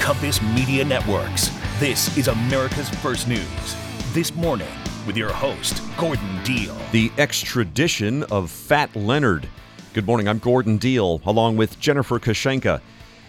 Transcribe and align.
Compass 0.00 0.40
Media 0.40 0.82
Networks. 0.82 1.50
This 1.78 2.16
is 2.16 2.28
America's 2.28 2.88
First 2.88 3.28
News. 3.28 3.76
This 4.12 4.34
morning, 4.34 4.66
with 5.06 5.14
your 5.14 5.30
host, 5.30 5.82
Gordon 5.98 6.42
Deal. 6.42 6.74
The 6.90 7.12
extradition 7.18 8.22
of 8.24 8.50
Fat 8.50 8.96
Leonard. 8.96 9.46
Good 9.92 10.06
morning, 10.06 10.26
I'm 10.26 10.38
Gordon 10.38 10.78
Deal, 10.78 11.20
along 11.26 11.58
with 11.58 11.78
Jennifer 11.78 12.18
Kushinka. 12.18 12.80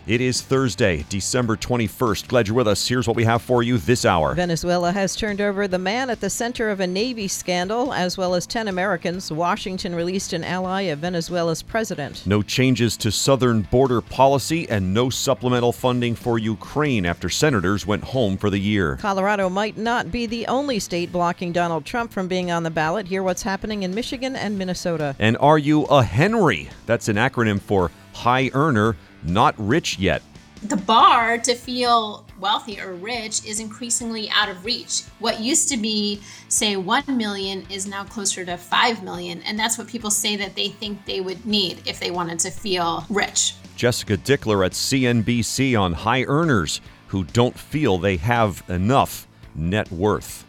It 0.07 0.19
is 0.19 0.41
Thursday, 0.41 1.05
December 1.09 1.55
21st. 1.55 2.27
Glad 2.27 2.47
you're 2.47 2.57
with 2.57 2.67
us. 2.67 2.87
Here's 2.87 3.07
what 3.07 3.15
we 3.15 3.23
have 3.25 3.43
for 3.43 3.61
you 3.61 3.77
this 3.77 4.03
hour. 4.03 4.33
Venezuela 4.33 4.91
has 4.91 5.15
turned 5.15 5.39
over 5.39 5.67
the 5.67 5.77
man 5.77 6.09
at 6.09 6.21
the 6.21 6.29
center 6.29 6.71
of 6.71 6.79
a 6.79 6.87
Navy 6.87 7.27
scandal, 7.27 7.93
as 7.93 8.17
well 8.17 8.33
as 8.33 8.47
10 8.47 8.67
Americans. 8.67 9.31
Washington 9.31 9.93
released 9.93 10.33
an 10.33 10.43
ally 10.43 10.81
of 10.81 10.97
Venezuela's 10.97 11.61
president. 11.61 12.25
No 12.25 12.41
changes 12.41 12.97
to 12.97 13.11
southern 13.11 13.61
border 13.61 14.01
policy 14.01 14.67
and 14.69 14.91
no 14.91 15.11
supplemental 15.11 15.71
funding 15.71 16.15
for 16.15 16.39
Ukraine 16.39 17.05
after 17.05 17.29
senators 17.29 17.85
went 17.85 18.03
home 18.03 18.37
for 18.37 18.49
the 18.49 18.59
year. 18.59 18.97
Colorado 18.97 19.49
might 19.49 19.77
not 19.77 20.11
be 20.11 20.25
the 20.25 20.47
only 20.47 20.79
state 20.79 21.11
blocking 21.11 21.51
Donald 21.51 21.85
Trump 21.85 22.11
from 22.11 22.27
being 22.27 22.49
on 22.49 22.63
the 22.63 22.71
ballot. 22.71 23.07
Hear 23.07 23.21
what's 23.21 23.43
happening 23.43 23.83
in 23.83 23.93
Michigan 23.93 24.35
and 24.35 24.57
Minnesota. 24.57 25.15
And 25.19 25.37
are 25.37 25.59
you 25.59 25.83
a 25.83 26.01
Henry? 26.01 26.71
That's 26.87 27.07
an 27.07 27.17
acronym 27.17 27.61
for 27.61 27.91
high 28.13 28.49
earner 28.53 28.95
not 29.23 29.55
rich 29.57 29.97
yet. 29.99 30.21
The 30.63 30.77
bar 30.77 31.39
to 31.39 31.55
feel 31.55 32.23
wealthy 32.39 32.79
or 32.79 32.93
rich 32.93 33.43
is 33.45 33.59
increasingly 33.59 34.29
out 34.29 34.47
of 34.47 34.63
reach. 34.63 35.01
What 35.17 35.39
used 35.39 35.69
to 35.69 35.77
be, 35.77 36.21
say, 36.49 36.75
1 36.75 37.03
million 37.07 37.65
is 37.69 37.87
now 37.87 38.03
closer 38.03 38.45
to 38.45 38.57
5 38.57 39.03
million. 39.03 39.41
And 39.43 39.57
that's 39.57 39.77
what 39.77 39.87
people 39.87 40.11
say 40.11 40.35
that 40.35 40.55
they 40.55 40.69
think 40.69 41.05
they 41.05 41.19
would 41.19 41.45
need 41.45 41.81
if 41.87 41.99
they 41.99 42.11
wanted 42.11 42.37
to 42.39 42.51
feel 42.51 43.05
rich. 43.09 43.55
Jessica 43.75 44.17
Dickler 44.17 44.63
at 44.63 44.73
CNBC 44.73 45.79
on 45.79 45.93
high 45.93 46.23
earners 46.25 46.79
who 47.07 47.23
don't 47.23 47.57
feel 47.57 47.97
they 47.97 48.17
have 48.17 48.63
enough 48.69 49.27
net 49.55 49.91
worth. 49.91 50.45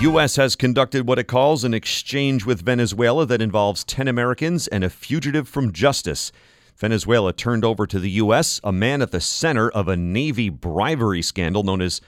U.S. 0.00 0.36
has 0.36 0.56
conducted 0.56 1.06
what 1.06 1.18
it 1.18 1.28
calls 1.28 1.62
an 1.62 1.74
exchange 1.74 2.46
with 2.46 2.62
Venezuela 2.62 3.26
that 3.26 3.42
involves 3.42 3.84
10 3.84 4.08
Americans 4.08 4.66
and 4.66 4.82
a 4.82 4.88
fugitive 4.88 5.46
from 5.46 5.74
justice. 5.74 6.32
Venezuela 6.78 7.34
turned 7.34 7.66
over 7.66 7.86
to 7.86 7.98
the 7.98 8.12
U.S. 8.12 8.62
a 8.64 8.72
man 8.72 9.02
at 9.02 9.10
the 9.10 9.20
center 9.20 9.68
of 9.68 9.88
a 9.88 9.98
Navy 9.98 10.48
bribery 10.48 11.20
scandal 11.20 11.64
known 11.64 11.82
as 11.82 12.00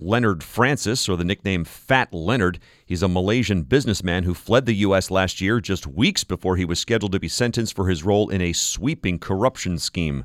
Leonard 0.00 0.42
Francis, 0.42 1.08
or 1.08 1.16
the 1.16 1.24
nickname 1.24 1.64
Fat 1.64 2.12
Leonard. 2.12 2.58
He's 2.84 3.04
a 3.04 3.08
Malaysian 3.08 3.62
businessman 3.62 4.24
who 4.24 4.34
fled 4.34 4.66
the 4.66 4.74
U.S. 4.74 5.08
last 5.08 5.40
year, 5.40 5.60
just 5.60 5.86
weeks 5.86 6.24
before 6.24 6.56
he 6.56 6.64
was 6.64 6.80
scheduled 6.80 7.12
to 7.12 7.20
be 7.20 7.28
sentenced 7.28 7.76
for 7.76 7.88
his 7.88 8.02
role 8.02 8.28
in 8.28 8.40
a 8.40 8.52
sweeping 8.52 9.20
corruption 9.20 9.78
scheme. 9.78 10.24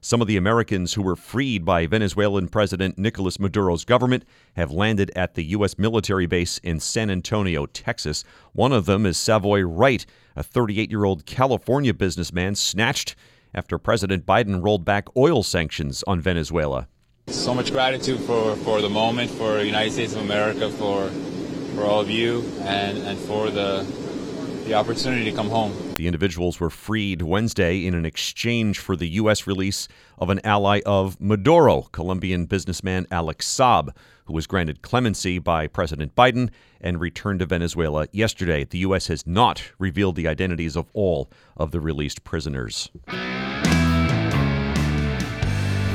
Some 0.00 0.20
of 0.20 0.28
the 0.28 0.36
Americans 0.36 0.94
who 0.94 1.02
were 1.02 1.16
freed 1.16 1.64
by 1.64 1.86
Venezuelan 1.86 2.48
President 2.48 2.98
Nicolas 2.98 3.40
Maduro's 3.40 3.84
government 3.84 4.24
have 4.54 4.70
landed 4.70 5.10
at 5.16 5.34
the 5.34 5.44
U.S. 5.46 5.78
military 5.78 6.26
base 6.26 6.58
in 6.58 6.78
San 6.80 7.10
Antonio, 7.10 7.66
Texas. 7.66 8.22
One 8.52 8.72
of 8.72 8.86
them 8.86 9.04
is 9.06 9.16
Savoy 9.16 9.62
Wright, 9.62 10.06
a 10.36 10.42
38 10.42 10.90
year 10.90 11.04
old 11.04 11.26
California 11.26 11.92
businessman 11.92 12.54
snatched 12.54 13.16
after 13.54 13.78
President 13.78 14.26
Biden 14.26 14.62
rolled 14.62 14.84
back 14.84 15.08
oil 15.16 15.42
sanctions 15.42 16.04
on 16.06 16.20
Venezuela. 16.20 16.86
So 17.28 17.54
much 17.54 17.72
gratitude 17.72 18.20
for, 18.20 18.54
for 18.56 18.80
the 18.80 18.90
moment, 18.90 19.30
for 19.30 19.54
the 19.54 19.66
United 19.66 19.92
States 19.92 20.14
of 20.14 20.20
America, 20.20 20.70
for, 20.70 21.08
for 21.74 21.84
all 21.84 22.00
of 22.00 22.10
you, 22.10 22.44
and, 22.60 22.98
and 22.98 23.18
for 23.18 23.50
the, 23.50 23.84
the 24.66 24.74
opportunity 24.74 25.24
to 25.24 25.32
come 25.32 25.48
home. 25.48 25.72
The 25.96 26.06
individuals 26.06 26.58
were 26.58 26.70
freed 26.70 27.22
Wednesday 27.22 27.86
in 27.86 27.94
an 27.94 28.04
exchange 28.04 28.80
for 28.80 28.96
the 28.96 29.08
U.S. 29.10 29.46
release 29.46 29.86
of 30.18 30.28
an 30.28 30.40
ally 30.44 30.80
of 30.84 31.20
Maduro, 31.20 31.82
Colombian 31.92 32.46
businessman 32.46 33.06
Alex 33.10 33.46
Saab, 33.46 33.94
who 34.24 34.32
was 34.32 34.48
granted 34.48 34.82
clemency 34.82 35.38
by 35.38 35.68
President 35.68 36.16
Biden 36.16 36.50
and 36.80 37.00
returned 37.00 37.38
to 37.38 37.46
Venezuela 37.46 38.08
yesterday. 38.10 38.64
The 38.64 38.78
U.S. 38.78 39.06
has 39.06 39.24
not 39.24 39.62
revealed 39.78 40.16
the 40.16 40.26
identities 40.26 40.76
of 40.76 40.90
all 40.92 41.30
of 41.56 41.70
the 41.70 41.80
released 41.80 42.24
prisoners. 42.24 42.90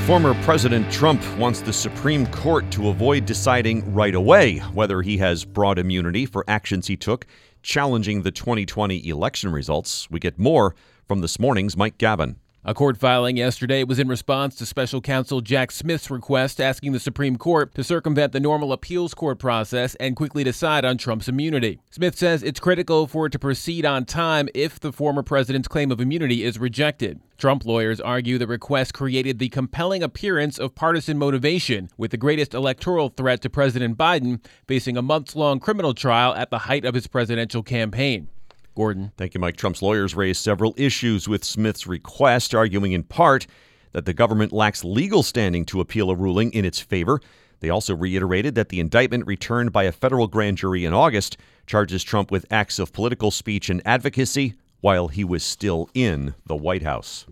Former 0.07 0.33
President 0.43 0.91
Trump 0.91 1.21
wants 1.37 1.61
the 1.61 1.71
Supreme 1.71 2.25
Court 2.27 2.69
to 2.71 2.89
avoid 2.89 3.25
deciding 3.25 3.93
right 3.93 4.15
away 4.15 4.57
whether 4.73 5.01
he 5.01 5.17
has 5.19 5.45
broad 5.45 5.77
immunity 5.77 6.25
for 6.25 6.43
actions 6.47 6.87
he 6.87 6.97
took 6.97 7.27
challenging 7.61 8.23
the 8.23 8.31
2020 8.31 9.07
election 9.07 9.51
results. 9.51 10.09
We 10.09 10.19
get 10.19 10.37
more 10.37 10.75
from 11.07 11.21
this 11.21 11.39
morning's 11.39 11.77
Mike 11.77 11.97
Gavin. 11.97 12.37
A 12.63 12.75
court 12.75 12.95
filing 12.95 13.37
yesterday 13.37 13.83
was 13.83 13.97
in 13.97 14.07
response 14.07 14.53
to 14.57 14.67
special 14.67 15.01
counsel 15.01 15.41
Jack 15.41 15.71
Smith's 15.71 16.11
request 16.11 16.61
asking 16.61 16.91
the 16.91 16.99
Supreme 16.99 17.35
Court 17.35 17.73
to 17.73 17.83
circumvent 17.83 18.33
the 18.33 18.39
normal 18.39 18.71
appeals 18.71 19.15
court 19.15 19.39
process 19.39 19.95
and 19.95 20.15
quickly 20.15 20.43
decide 20.43 20.85
on 20.85 20.99
Trump's 20.99 21.27
immunity. 21.27 21.79
Smith 21.89 22.15
says 22.15 22.43
it's 22.43 22.59
critical 22.59 23.07
for 23.07 23.25
it 23.25 23.31
to 23.31 23.39
proceed 23.39 23.83
on 23.83 24.05
time 24.05 24.47
if 24.53 24.79
the 24.79 24.91
former 24.91 25.23
president's 25.23 25.67
claim 25.67 25.91
of 25.91 25.99
immunity 25.99 26.43
is 26.43 26.59
rejected. 26.59 27.19
Trump 27.35 27.65
lawyers 27.65 27.99
argue 27.99 28.37
the 28.37 28.45
request 28.45 28.93
created 28.93 29.39
the 29.39 29.49
compelling 29.49 30.03
appearance 30.03 30.59
of 30.59 30.75
partisan 30.75 31.17
motivation, 31.17 31.89
with 31.97 32.11
the 32.11 32.17
greatest 32.17 32.53
electoral 32.53 33.09
threat 33.09 33.41
to 33.41 33.49
President 33.49 33.97
Biden 33.97 34.39
facing 34.67 34.97
a 34.97 35.01
months 35.01 35.35
long 35.35 35.59
criminal 35.59 35.95
trial 35.95 36.35
at 36.35 36.51
the 36.51 36.59
height 36.59 36.85
of 36.85 36.93
his 36.93 37.07
presidential 37.07 37.63
campaign. 37.63 38.27
Gordon. 38.75 39.11
Thank 39.17 39.33
you, 39.33 39.39
Mike. 39.39 39.57
Trump's 39.57 39.81
lawyers 39.81 40.15
raised 40.15 40.41
several 40.41 40.73
issues 40.77 41.27
with 41.27 41.43
Smith's 41.43 41.87
request, 41.87 42.55
arguing 42.55 42.91
in 42.93 43.03
part 43.03 43.47
that 43.91 44.05
the 44.05 44.13
government 44.13 44.53
lacks 44.53 44.83
legal 44.83 45.23
standing 45.23 45.65
to 45.65 45.81
appeal 45.81 46.09
a 46.09 46.15
ruling 46.15 46.51
in 46.53 46.65
its 46.65 46.79
favor. 46.79 47.19
They 47.59 47.69
also 47.69 47.95
reiterated 47.95 48.55
that 48.55 48.69
the 48.69 48.79
indictment 48.79 49.27
returned 49.27 49.71
by 49.71 49.83
a 49.83 49.91
federal 49.91 50.27
grand 50.27 50.57
jury 50.57 50.85
in 50.85 50.93
August 50.93 51.37
charges 51.67 52.03
Trump 52.03 52.31
with 52.31 52.45
acts 52.49 52.79
of 52.79 52.93
political 52.93 53.31
speech 53.31 53.69
and 53.69 53.81
advocacy 53.85 54.55
while 54.79 55.09
he 55.09 55.23
was 55.23 55.43
still 55.43 55.89
in 55.93 56.33
the 56.45 56.55
White 56.55 56.83
House. 56.83 57.25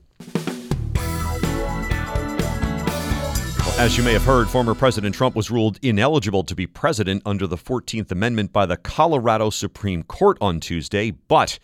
As 3.79 3.97
you 3.97 4.03
may 4.03 4.11
have 4.11 4.25
heard, 4.25 4.49
former 4.49 4.75
President 4.75 5.15
Trump 5.15 5.37
was 5.37 5.49
ruled 5.49 5.79
ineligible 5.81 6.43
to 6.43 6.53
be 6.53 6.67
president 6.67 7.21
under 7.25 7.47
the 7.47 7.55
14th 7.55 8.11
Amendment 8.11 8.51
by 8.51 8.65
the 8.65 8.75
Colorado 8.75 9.49
Supreme 9.49 10.03
Court 10.03 10.37
on 10.41 10.59
Tuesday, 10.59 11.11
but 11.11 11.59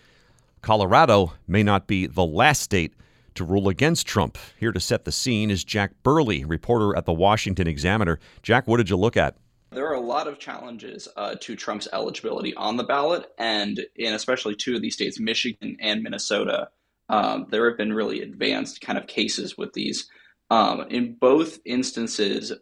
Colorado 0.62 1.34
may 1.46 1.62
not 1.62 1.88
be 1.88 2.08
the 2.08 2.26
last 2.26 2.62
state 2.62 2.94
to 3.34 3.44
rule 3.44 3.68
against 3.68 4.08
Trump. 4.08 4.38
Here 4.58 4.72
to 4.72 4.80
set 4.80 5.04
the 5.04 5.12
scene 5.12 5.52
is 5.52 5.66
Jack 5.66 5.92
Birle, 6.06 6.50
reporter 6.50 6.96
at 6.96 7.04
the 7.04 7.12
Washington 7.12 7.68
Examiner. 7.68 8.18
Jack, 8.42 8.66
what 8.66 8.78
did 8.78 8.90
you 8.90 8.96
look 8.96 9.18
at? 9.18 9.36
There 9.72 9.86
are 9.86 9.96
a 9.96 10.00
lot 10.00 10.30
of 10.30 10.40
challenges 10.40 11.10
uh, 11.18 11.36
to 11.42 11.58
Trump's 11.58 11.90
eligibility 11.92 12.54
on 12.56 12.78
the 12.78 12.86
ballot, 12.86 13.26
and 13.38 13.86
in 13.98 14.14
especially 14.14 14.56
two 14.56 14.78
of 14.78 14.82
these 14.82 14.94
states, 14.94 15.20
Michigan 15.20 15.76
and 15.82 16.02
Minnesota, 16.02 16.70
um, 17.10 17.48
there 17.50 17.68
have 17.68 17.78
been 17.78 17.92
really 17.92 18.22
advanced 18.22 18.80
kind 18.80 18.98
of 18.98 19.06
cases 19.06 19.58
with 19.58 19.74
these 19.74 20.08
um, 20.50 20.86
in 20.90 21.16
both 21.16 21.60
instances, 21.66 22.54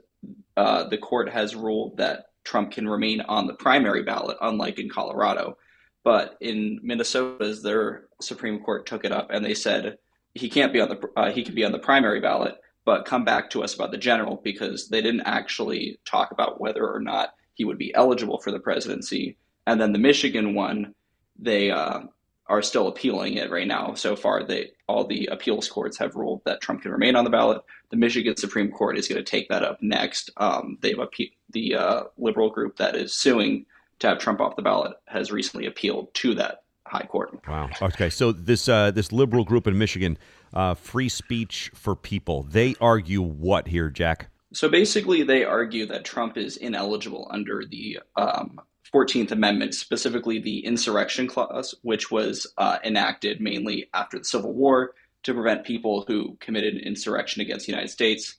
uh, 0.55 0.83
the 0.85 0.97
court 0.97 1.29
has 1.29 1.55
ruled 1.55 1.97
that 1.97 2.27
Trump 2.43 2.71
can 2.71 2.87
remain 2.87 3.21
on 3.21 3.47
the 3.47 3.53
primary 3.53 4.03
ballot, 4.03 4.37
unlike 4.41 4.79
in 4.79 4.89
Colorado. 4.89 5.57
But 6.03 6.37
in 6.41 6.79
Minnesota's, 6.83 7.61
their 7.61 8.05
Supreme 8.21 8.59
Court 8.59 8.85
took 8.85 9.05
it 9.05 9.11
up 9.11 9.29
and 9.31 9.43
they 9.43 9.53
said 9.53 9.97
he 10.33 10.49
can't 10.49 10.73
be 10.73 10.81
on 10.81 10.89
the 10.89 11.09
uh, 11.15 11.31
he 11.31 11.43
can 11.43 11.55
be 11.55 11.63
on 11.63 11.71
the 11.71 11.79
primary 11.79 12.19
ballot, 12.19 12.55
but 12.85 13.05
come 13.05 13.23
back 13.23 13.49
to 13.51 13.63
us 13.63 13.73
about 13.73 13.91
the 13.91 13.97
general 13.97 14.41
because 14.43 14.89
they 14.89 15.01
didn't 15.01 15.21
actually 15.21 15.99
talk 16.05 16.31
about 16.31 16.59
whether 16.59 16.87
or 16.87 16.99
not 16.99 17.35
he 17.53 17.63
would 17.63 17.77
be 17.77 17.93
eligible 17.95 18.39
for 18.39 18.51
the 18.51 18.59
presidency. 18.59 19.37
And 19.67 19.79
then 19.79 19.93
the 19.93 19.99
Michigan 19.99 20.55
one, 20.55 20.93
they 21.39 21.71
uh, 21.71 22.01
are 22.47 22.61
still 22.61 22.87
appealing 22.87 23.35
it 23.35 23.49
right 23.49 23.67
now. 23.67 23.93
So 23.93 24.15
far, 24.15 24.43
they 24.43 24.71
all 24.87 25.05
the 25.05 25.27
appeals 25.27 25.67
courts 25.69 25.97
have 25.97 26.15
ruled 26.15 26.41
that 26.45 26.61
Trump 26.61 26.81
can 26.81 26.91
remain 26.91 27.15
on 27.15 27.23
the 27.23 27.29
ballot. 27.29 27.61
The 27.89 27.97
Michigan 27.97 28.35
Supreme 28.35 28.71
Court 28.71 28.97
is 28.97 29.07
going 29.07 29.23
to 29.23 29.29
take 29.29 29.49
that 29.49 29.63
up 29.63 29.81
next. 29.81 30.29
Um, 30.37 30.77
they've 30.81 30.97
appe- 30.97 31.33
the 31.51 31.75
uh, 31.75 32.03
liberal 32.17 32.49
group 32.49 32.77
that 32.77 32.95
is 32.95 33.13
suing 33.13 33.65
to 33.99 34.07
have 34.07 34.19
Trump 34.19 34.41
off 34.41 34.55
the 34.55 34.61
ballot 34.61 34.93
has 35.07 35.31
recently 35.31 35.65
appealed 35.65 36.13
to 36.15 36.35
that 36.35 36.63
high 36.85 37.05
court. 37.05 37.39
Wow. 37.47 37.69
Okay, 37.81 38.09
so 38.09 38.31
this 38.31 38.67
uh, 38.67 38.91
this 38.91 39.11
liberal 39.11 39.45
group 39.45 39.67
in 39.67 39.77
Michigan, 39.77 40.17
uh, 40.53 40.73
Free 40.73 41.09
Speech 41.09 41.71
for 41.73 41.95
People, 41.95 42.43
they 42.43 42.75
argue 42.81 43.21
what 43.21 43.67
here, 43.67 43.89
Jack? 43.89 44.29
So 44.53 44.69
basically, 44.69 45.23
they 45.23 45.43
argue 45.43 45.87
that 45.87 46.05
Trump 46.05 46.37
is 46.37 46.57
ineligible 46.57 47.27
under 47.31 47.63
the 47.65 47.99
um, 48.15 48.59
14th 48.93 49.31
Amendment, 49.31 49.73
specifically 49.73 50.39
the 50.39 50.65
insurrection 50.65 51.27
clause, 51.27 51.73
which 51.81 52.11
was 52.11 52.47
uh, 52.57 52.77
enacted 52.83 53.41
mainly 53.41 53.89
after 53.93 54.19
the 54.19 54.25
Civil 54.25 54.53
War 54.53 54.93
to 55.23 55.33
prevent 55.33 55.65
people 55.65 56.05
who 56.07 56.37
committed 56.39 56.77
insurrection 56.77 57.41
against 57.41 57.65
the 57.65 57.71
United 57.71 57.89
States 57.89 58.35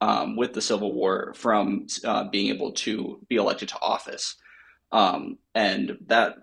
um, 0.00 0.36
with 0.36 0.54
the 0.54 0.62
Civil 0.62 0.92
War 0.94 1.34
from 1.34 1.86
uh, 2.04 2.24
being 2.24 2.48
able 2.48 2.72
to 2.72 3.20
be 3.28 3.36
elected 3.36 3.68
to 3.68 3.80
office. 3.80 4.36
Um, 4.92 5.38
and 5.54 5.98
that 6.06 6.36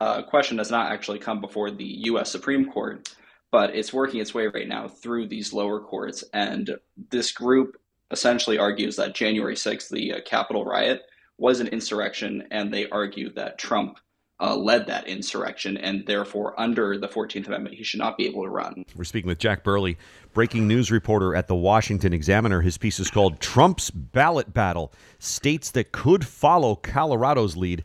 uh, 0.00 0.22
question 0.22 0.58
has 0.58 0.70
not 0.70 0.92
actually 0.92 1.18
come 1.18 1.40
before 1.40 1.70
the 1.70 1.84
U.S. 1.84 2.30
Supreme 2.30 2.70
Court, 2.70 3.08
but 3.50 3.74
it's 3.74 3.92
working 3.92 4.20
its 4.20 4.34
way 4.34 4.46
right 4.48 4.68
now 4.68 4.88
through 4.88 5.28
these 5.28 5.52
lower 5.52 5.80
courts. 5.80 6.24
And 6.32 6.76
this 7.10 7.32
group 7.32 7.80
essentially 8.10 8.58
argues 8.58 8.96
that 8.96 9.14
January 9.14 9.54
6th, 9.54 9.88
the 9.88 10.14
uh, 10.14 10.20
Capitol 10.24 10.64
riot, 10.64 11.02
was 11.38 11.60
an 11.60 11.68
insurrection, 11.68 12.46
and 12.50 12.72
they 12.72 12.88
argue 12.90 13.32
that 13.34 13.58
Trump 13.58 13.98
uh, 14.40 14.56
led 14.56 14.86
that 14.86 15.06
insurrection, 15.08 15.76
and 15.76 16.06
therefore, 16.06 16.58
under 16.60 16.96
the 16.98 17.08
14th 17.08 17.46
Amendment, 17.48 17.74
he 17.74 17.82
should 17.82 17.98
not 17.98 18.16
be 18.16 18.26
able 18.26 18.44
to 18.44 18.50
run. 18.50 18.84
We're 18.94 19.04
speaking 19.04 19.28
with 19.28 19.38
Jack 19.38 19.64
Birle, 19.64 19.96
breaking 20.32 20.68
news 20.68 20.92
reporter 20.92 21.34
at 21.34 21.48
the 21.48 21.56
Washington 21.56 22.12
Examiner. 22.12 22.60
His 22.60 22.78
piece 22.78 23.00
is 23.00 23.10
called 23.10 23.40
Trump's 23.40 23.90
Ballot 23.90 24.54
Battle 24.54 24.92
States 25.18 25.70
That 25.72 25.90
Could 25.90 26.24
Follow 26.24 26.76
Colorado's 26.76 27.56
Lead 27.56 27.84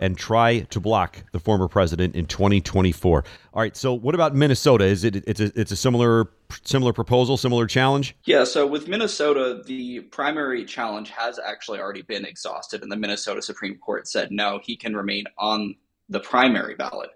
and 0.00 0.16
try 0.16 0.60
to 0.60 0.80
block 0.80 1.22
the 1.30 1.38
former 1.38 1.68
president 1.68 2.16
in 2.16 2.26
2024. 2.26 3.24
All 3.52 3.62
right. 3.62 3.76
So, 3.76 3.92
what 3.92 4.14
about 4.14 4.34
Minnesota? 4.34 4.84
Is 4.84 5.04
it 5.04 5.16
it's 5.28 5.40
a 5.40 5.52
it's 5.60 5.70
a 5.70 5.76
similar 5.76 6.30
similar 6.64 6.92
proposal, 6.92 7.36
similar 7.36 7.66
challenge? 7.66 8.16
Yeah. 8.24 8.44
So 8.44 8.66
with 8.66 8.88
Minnesota, 8.88 9.62
the 9.64 10.00
primary 10.00 10.64
challenge 10.64 11.10
has 11.10 11.38
actually 11.38 11.78
already 11.78 12.02
been 12.02 12.24
exhausted, 12.24 12.82
and 12.82 12.90
the 12.90 12.96
Minnesota 12.96 13.42
Supreme 13.42 13.76
Court 13.76 14.08
said 14.08 14.32
no, 14.32 14.58
he 14.64 14.76
can 14.76 14.96
remain 14.96 15.26
on 15.38 15.76
the 16.08 16.20
primary 16.20 16.74
ballot, 16.74 17.10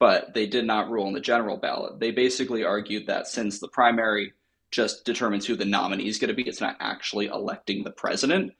but 0.00 0.34
they 0.34 0.46
did 0.46 0.64
not 0.64 0.90
rule 0.90 1.06
on 1.06 1.12
the 1.12 1.20
general 1.20 1.58
ballot. 1.58 2.00
They 2.00 2.10
basically 2.10 2.64
argued 2.64 3.06
that 3.06 3.28
since 3.28 3.60
the 3.60 3.68
primary 3.68 4.32
just 4.70 5.04
determines 5.04 5.46
who 5.46 5.56
the 5.56 5.64
nominee 5.64 6.08
is 6.08 6.18
going 6.18 6.28
to 6.28 6.34
be, 6.34 6.48
it's 6.48 6.60
not 6.60 6.76
actually 6.80 7.26
electing 7.26 7.84
the 7.84 7.90
president. 7.90 8.52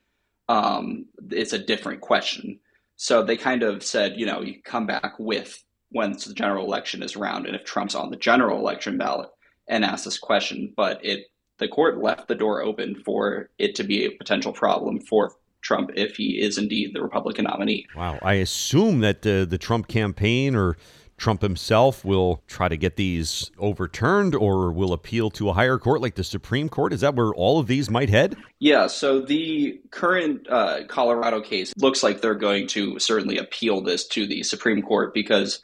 Um, 0.49 1.07
it's 1.31 1.53
a 1.53 1.59
different 1.59 2.01
question. 2.01 2.59
So 3.03 3.23
they 3.23 3.39
kind 3.39 3.63
of 3.63 3.83
said, 3.83 4.21
you 4.21 4.27
know, 4.27 4.43
you 4.43 4.61
come 4.63 4.87
back 4.87 5.15
with 5.19 5.65
once 5.91 6.27
the 6.27 6.35
general 6.35 6.67
election 6.67 7.03
is 7.03 7.17
around, 7.17 7.47
and 7.47 7.57
if 7.57 7.65
Trump's 7.65 7.95
on 7.95 8.11
the 8.11 8.17
general 8.19 8.59
election 8.59 8.99
ballot, 8.99 9.31
and 9.69 9.87
ask 9.87 10.05
this 10.05 10.19
question. 10.19 10.75
But 10.77 11.03
it 11.03 11.25
the 11.57 11.67
court 11.67 12.03
left 12.03 12.29
the 12.29 12.35
door 12.35 12.63
open 12.63 12.95
for 13.03 13.49
it 13.59 13.75
to 13.77 13.85
be 13.85 14.05
a 14.05 14.11
potential 14.11 14.53
problem 14.53 15.01
for 15.01 15.33
Trump 15.63 15.93
if 15.97 16.17
he 16.17 16.43
is 16.43 16.59
indeed 16.59 16.91
the 16.93 17.01
Republican 17.01 17.47
nominee. 17.47 17.87
Wow, 17.97 18.19
I 18.21 18.35
assume 18.35 19.01
that 19.01 19.27
uh, 19.27 19.47
the 19.47 19.59
Trump 19.59 19.89
campaign 19.89 20.55
or 20.55 20.77
Trump 21.21 21.43
himself 21.43 22.03
will 22.03 22.43
try 22.47 22.67
to 22.67 22.79
get 22.79 22.97
these 22.97 23.51
overturned 23.59 24.35
or 24.35 24.73
will 24.73 24.95
appeal 24.95 25.29
to 25.31 25.51
a 25.51 25.53
higher 25.53 25.77
court 25.77 26.01
like 26.01 26.15
the 26.15 26.25
Supreme 26.25 26.71
Court? 26.71 26.95
Is 26.95 27.03
that 27.03 27.15
where 27.15 27.33
all 27.35 27.61
of 27.61 27.67
these 27.67 27.91
might 27.91 28.09
head? 28.09 28.37
Yeah, 28.59 28.87
so 28.87 29.21
the 29.21 29.83
current 29.91 30.49
uh, 30.49 30.85
Colorado 30.89 31.43
case 31.43 31.75
looks 31.77 32.03
like 32.03 32.23
they're 32.23 32.35
going 32.35 32.69
to 32.69 32.99
certainly 32.99 33.37
appeal 33.37 33.83
this 33.83 34.09
to 34.09 34.27
the 34.27 34.43
Supreme 34.43 34.81
Court 34.81 35.13
because 35.13 35.61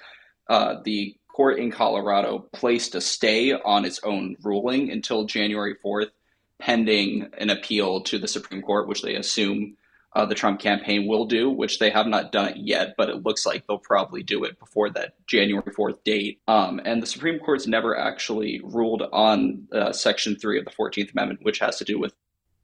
uh, 0.49 0.76
the 0.85 1.17
court 1.35 1.59
in 1.59 1.70
Colorado 1.70 2.47
placed 2.52 2.94
a 2.94 3.00
stay 3.00 3.55
on 3.55 3.87
its 3.87 3.99
own 4.05 4.37
ruling 4.43 4.91
until 4.91 5.25
January 5.25 5.75
4th, 5.82 6.11
pending 6.59 7.31
an 7.38 7.49
appeal 7.49 8.02
to 8.02 8.19
the 8.19 8.29
Supreme 8.29 8.61
Court, 8.61 8.88
which 8.88 9.00
they 9.00 9.14
assume 9.14 9.79
uh, 10.16 10.24
the 10.24 10.34
Trump 10.34 10.58
campaign 10.58 11.06
will 11.06 11.26
do, 11.26 11.50
which 11.50 11.78
they 11.78 11.90
have 11.90 12.06
not 12.06 12.32
done 12.32 12.48
it 12.48 12.56
yet, 12.56 12.94
but 12.96 13.10
it 13.10 13.22
looks 13.22 13.44
like 13.44 13.66
they'll 13.66 13.76
probably 13.76 14.22
do 14.22 14.44
it 14.44 14.58
before 14.58 14.88
that 14.88 15.14
January 15.26 15.70
4th 15.70 16.02
date. 16.04 16.40
Um, 16.48 16.80
and 16.86 17.02
the 17.02 17.06
Supreme 17.06 17.38
Court's 17.38 17.66
never 17.66 17.98
actually 17.98 18.62
ruled 18.64 19.02
on 19.12 19.68
uh, 19.72 19.92
Section 19.92 20.34
3 20.36 20.58
of 20.58 20.64
the 20.64 20.70
14th 20.70 21.12
Amendment, 21.12 21.40
which 21.42 21.58
has 21.58 21.76
to 21.76 21.84
do 21.84 21.98
with 21.98 22.14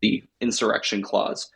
the 0.01 0.25
insurrection 0.41 1.03
clause. 1.03 1.51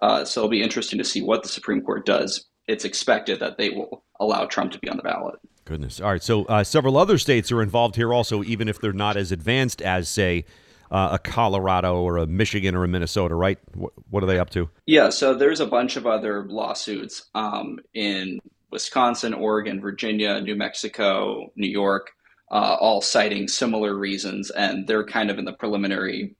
Uh, 0.00 0.24
so 0.24 0.40
it'll 0.40 0.50
be 0.50 0.62
interesting 0.62 0.98
to 0.98 1.04
see 1.04 1.20
what 1.20 1.42
the 1.42 1.50
Supreme 1.50 1.82
Court 1.82 2.06
does. 2.06 2.46
It's 2.66 2.86
expected 2.86 3.38
that 3.40 3.58
they 3.58 3.68
will 3.68 4.04
allow 4.20 4.46
Trump 4.46 4.72
to 4.72 4.78
be 4.78 4.88
on 4.88 4.96
the 4.96 5.02
ballot. 5.02 5.38
Goodness. 5.66 6.00
All 6.00 6.12
right. 6.12 6.22
So 6.22 6.46
uh, 6.46 6.64
several 6.64 6.96
other 6.96 7.18
states 7.18 7.52
are 7.52 7.60
involved 7.60 7.96
here 7.96 8.14
also, 8.14 8.42
even 8.42 8.68
if 8.68 8.80
they're 8.80 8.94
not 8.94 9.18
as 9.18 9.30
advanced 9.30 9.82
as, 9.82 10.08
say, 10.08 10.46
uh, 10.92 11.08
a 11.12 11.18
Colorado 11.18 12.00
or 12.02 12.18
a 12.18 12.26
Michigan 12.26 12.74
or 12.74 12.84
a 12.84 12.88
Minnesota, 12.88 13.34
right? 13.34 13.58
What, 13.74 13.92
what, 14.10 14.22
are 14.22 14.26
they 14.26 14.38
up 14.38 14.50
to? 14.50 14.68
Yeah, 14.86 15.08
so 15.08 15.34
there's 15.34 15.60
a 15.60 15.66
bunch 15.66 15.96
of 15.96 16.06
other 16.06 16.44
lawsuits 16.44 17.24
um, 17.34 17.80
in 17.94 18.40
Wisconsin, 18.70 19.32
Oregon, 19.32 19.80
Virginia, 19.80 20.40
New 20.40 20.54
Mexico, 20.54 21.50
New 21.56 21.68
York, 21.68 22.10
uh, 22.50 22.76
all 22.78 23.00
citing 23.00 23.48
similar 23.48 23.96
reasons, 23.96 24.50
and 24.50 24.86
they're 24.86 25.06
kind 25.06 25.30
of 25.30 25.38
in 25.38 25.46
the 25.46 25.54
preliminary 25.54 26.36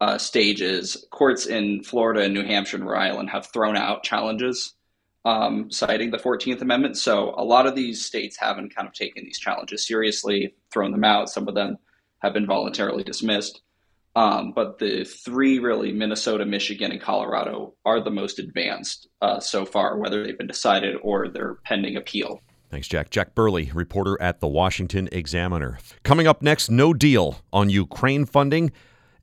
uh, 0.00 0.18
stages. 0.18 1.04
Courts 1.10 1.46
in 1.46 1.82
Florida 1.82 2.22
and 2.22 2.32
New 2.32 2.44
Hampshire 2.44 2.76
and 2.76 2.86
Rhode 2.86 3.00
Island 3.00 3.30
have 3.30 3.46
thrown 3.46 3.76
out 3.76 4.04
challenges 4.04 4.74
um, 5.24 5.68
citing 5.72 6.12
the 6.12 6.18
14th 6.18 6.62
Amendment. 6.62 6.96
So 6.96 7.34
a 7.36 7.42
lot 7.42 7.66
of 7.66 7.74
these 7.74 8.06
states 8.06 8.36
haven't 8.38 8.72
kind 8.72 8.86
of 8.86 8.94
taken 8.94 9.24
these 9.24 9.40
challenges 9.40 9.84
seriously, 9.84 10.54
thrown 10.72 10.92
them 10.92 11.02
out. 11.02 11.28
Some 11.28 11.48
of 11.48 11.56
them 11.56 11.78
have 12.20 12.32
been 12.32 12.46
voluntarily 12.46 13.02
dismissed. 13.02 13.62
Um, 14.16 14.52
but 14.52 14.78
the 14.78 15.04
three 15.04 15.58
really, 15.58 15.92
Minnesota, 15.92 16.46
Michigan, 16.46 16.90
and 16.90 17.00
Colorado, 17.00 17.74
are 17.84 18.00
the 18.00 18.10
most 18.10 18.38
advanced 18.38 19.08
uh, 19.20 19.40
so 19.40 19.66
far, 19.66 19.98
whether 19.98 20.24
they've 20.24 20.38
been 20.38 20.46
decided 20.46 20.96
or 21.02 21.28
they're 21.28 21.58
pending 21.64 21.96
appeal. 21.96 22.40
Thanks, 22.70 22.88
Jack. 22.88 23.10
Jack 23.10 23.34
Birle, 23.34 23.72
reporter 23.74 24.20
at 24.20 24.40
the 24.40 24.48
Washington 24.48 25.08
Examiner. 25.12 25.78
Coming 26.02 26.26
up 26.26 26.40
next, 26.40 26.70
no 26.70 26.94
deal 26.94 27.42
on 27.52 27.68
Ukraine 27.68 28.24
funding 28.24 28.72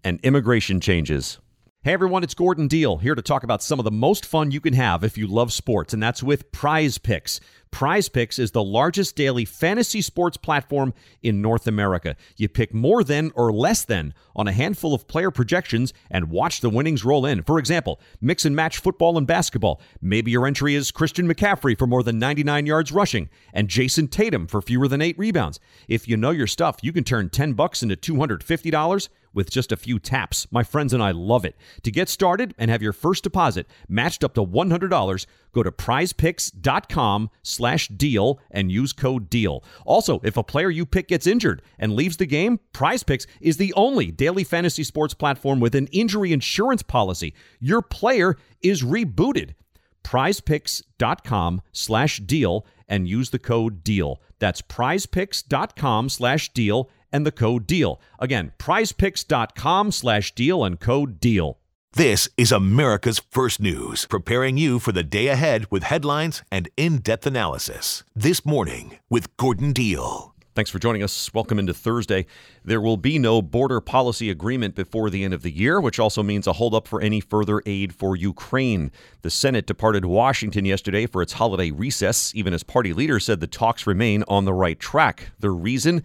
and 0.04 0.20
immigration 0.22 0.80
changes. 0.80 1.40
Hey 1.86 1.92
everyone, 1.92 2.24
it's 2.24 2.34
Gordon 2.34 2.70
Deal 2.70 2.96
here 2.96 3.14
to 3.14 3.22
talk 3.22 3.44
about 3.44 3.62
some 3.62 3.78
of 3.78 3.84
the 3.84 3.92
most 3.92 4.26
fun 4.26 4.52
you 4.52 4.62
can 4.62 4.74
have 4.74 5.04
if 5.04 5.18
you 5.18 5.28
love 5.28 5.52
sports, 5.52 5.94
and 5.94 6.02
that's 6.02 6.24
with 6.24 6.50
Prize 6.54 6.98
Picks. 6.98 7.42
Prize 7.72 8.08
Picks 8.08 8.40
is 8.40 8.52
the 8.52 8.64
largest 8.64 9.18
daily 9.18 9.44
fantasy 9.44 10.02
sports 10.02 10.38
platform 10.38 10.94
in 11.22 11.42
North 11.42 11.68
America. 11.68 12.16
You 12.38 12.48
pick 12.48 12.74
more 12.74 13.04
than 13.04 13.34
or 13.36 13.52
less 13.52 13.84
than 13.84 14.14
on 14.34 14.48
a 14.48 14.54
handful 14.54 14.94
of 14.94 15.10
player 15.10 15.30
projections 15.30 15.92
and 16.10 16.30
watch 16.30 16.62
the 16.62 16.70
winnings 16.70 17.04
roll 17.04 17.26
in. 17.26 17.44
For 17.44 17.60
example, 17.60 18.00
mix 18.22 18.46
and 18.46 18.56
match 18.56 18.78
football 18.78 19.18
and 19.18 19.28
basketball. 19.28 19.82
Maybe 20.02 20.32
your 20.32 20.48
entry 20.48 20.76
is 20.76 20.90
Christian 20.90 21.28
McCaffrey 21.28 21.78
for 21.78 21.86
more 21.86 22.02
than 22.02 22.18
99 22.18 22.66
yards 22.66 22.94
rushing 22.94 23.28
and 23.52 23.68
Jayson 23.68 24.08
Tatum 24.08 24.48
for 24.48 24.62
fewer 24.62 24.88
than 24.88 25.02
8 25.02 25.20
rebounds. 25.20 25.60
If 25.90 26.08
you 26.08 26.16
know 26.16 26.32
your 26.32 26.48
stuff, 26.48 26.78
you 26.82 26.94
can 26.94 27.04
turn 27.04 27.30
10 27.30 27.54
bucks 27.54 27.84
into 27.84 27.98
$250 27.98 29.10
with 29.34 29.50
just 29.50 29.72
a 29.72 29.78
few 29.78 30.00
taps. 30.00 30.48
My 30.52 30.64
friends 30.64 30.94
and 30.94 31.02
I 31.02 31.12
love 31.12 31.46
it. 31.46 31.56
To 31.84 31.92
get 31.92 32.10
started 32.10 32.54
and 32.58 32.70
have 32.70 32.82
your 32.82 32.94
first 32.94 33.24
deposit 33.24 33.68
matched 33.88 34.24
up 34.24 34.34
to 34.36 34.46
$100, 34.46 35.26
go 35.52 35.64
to 35.64 35.72
prizepicks.com 35.72 37.30
slash 37.42 37.88
deal 37.88 38.40
and 38.52 38.72
use 38.72 38.94
code 38.94 39.30
DEAL. 39.30 39.64
Also, 39.86 40.20
if 40.24 40.38
a 40.38 40.44
player 40.44 40.70
you 40.70 40.86
pick 40.86 41.08
gets 41.08 41.28
injured 41.28 41.62
and 41.78 41.96
leaves 41.96 42.18
the 42.18 42.26
game, 42.26 42.60
PrizePicks 42.74 43.26
is 43.42 43.58
the 43.58 43.74
only 43.74 44.12
daily 44.12 44.44
fantasy 44.44 44.84
sports 44.84 45.14
platform 45.14 45.60
with 45.60 45.76
an 45.76 45.88
injury 45.88 46.32
insurance 46.32 46.84
policy. 46.84 47.34
Your 47.60 47.82
player 47.82 48.38
is 48.62 48.84
rebooted. 48.84 49.56
prizepicks.com 50.04 51.62
slash 51.72 52.18
deal 52.20 52.66
and 52.88 53.08
use 53.08 53.30
the 53.30 53.40
code 53.40 53.84
DEAL. 53.84 54.22
That's 54.40 54.62
prizepicks.com 54.62 56.10
slash 56.10 56.52
deal 56.54 56.90
and 57.14 57.26
the 57.26 57.32
code 57.32 57.66
DEAL. 57.66 58.02
Again, 58.20 58.52
prizepicks.com 58.58 59.92
slash 59.92 60.36
deal 60.36 60.66
and 60.66 60.80
code 60.80 61.22
DEAL. 61.22 61.60
This 61.96 62.28
is 62.38 62.52
America's 62.52 63.20
First 63.30 63.60
News, 63.60 64.08
preparing 64.08 64.58
you 64.58 64.80
for 64.80 64.92
the 64.92 65.04
day 65.04 65.28
ahead 65.28 65.68
with 65.70 65.84
headlines 65.84 66.42
and 66.52 66.68
in 66.76 66.98
depth 66.98 67.28
analysis. 67.28 68.04
This 68.16 68.44
morning 68.44 68.98
with 69.12 69.38
Gordon 69.38 69.74
Deal. 69.74 70.34
Thanks 70.56 70.72
for 70.72 70.78
joining 70.80 71.02
us. 71.02 71.34
Welcome 71.34 71.58
into 71.58 71.74
Thursday. 71.74 72.26
There 72.64 72.82
will 72.82 72.98
be 72.98 73.20
no 73.20 73.42
border 73.42 73.80
policy 73.80 74.30
agreement 74.30 74.74
before 74.74 75.10
the 75.10 75.24
end 75.24 75.36
of 75.36 75.42
the 75.42 75.52
year, 75.52 75.82
which 75.82 76.00
also 76.00 76.22
means 76.22 76.46
a 76.48 76.54
holdup 76.54 76.88
for 76.88 77.02
any 77.02 77.20
further 77.20 77.62
aid 77.68 77.94
for 77.94 78.16
Ukraine. 78.16 78.92
The 79.24 79.32
Senate 79.32 79.66
departed 79.66 80.06
Washington 80.06 80.66
yesterday 80.66 81.08
for 81.08 81.22
its 81.24 81.34
holiday 81.34 81.72
recess, 81.72 82.34
even 82.36 82.54
as 82.54 82.64
party 82.64 82.94
leaders 82.94 83.26
said 83.26 83.40
the 83.40 83.48
talks 83.48 83.88
remain 83.88 84.24
on 84.28 84.46
the 84.46 84.54
right 84.54 84.80
track. 84.80 85.32
The 85.40 85.52
reason? 85.52 86.04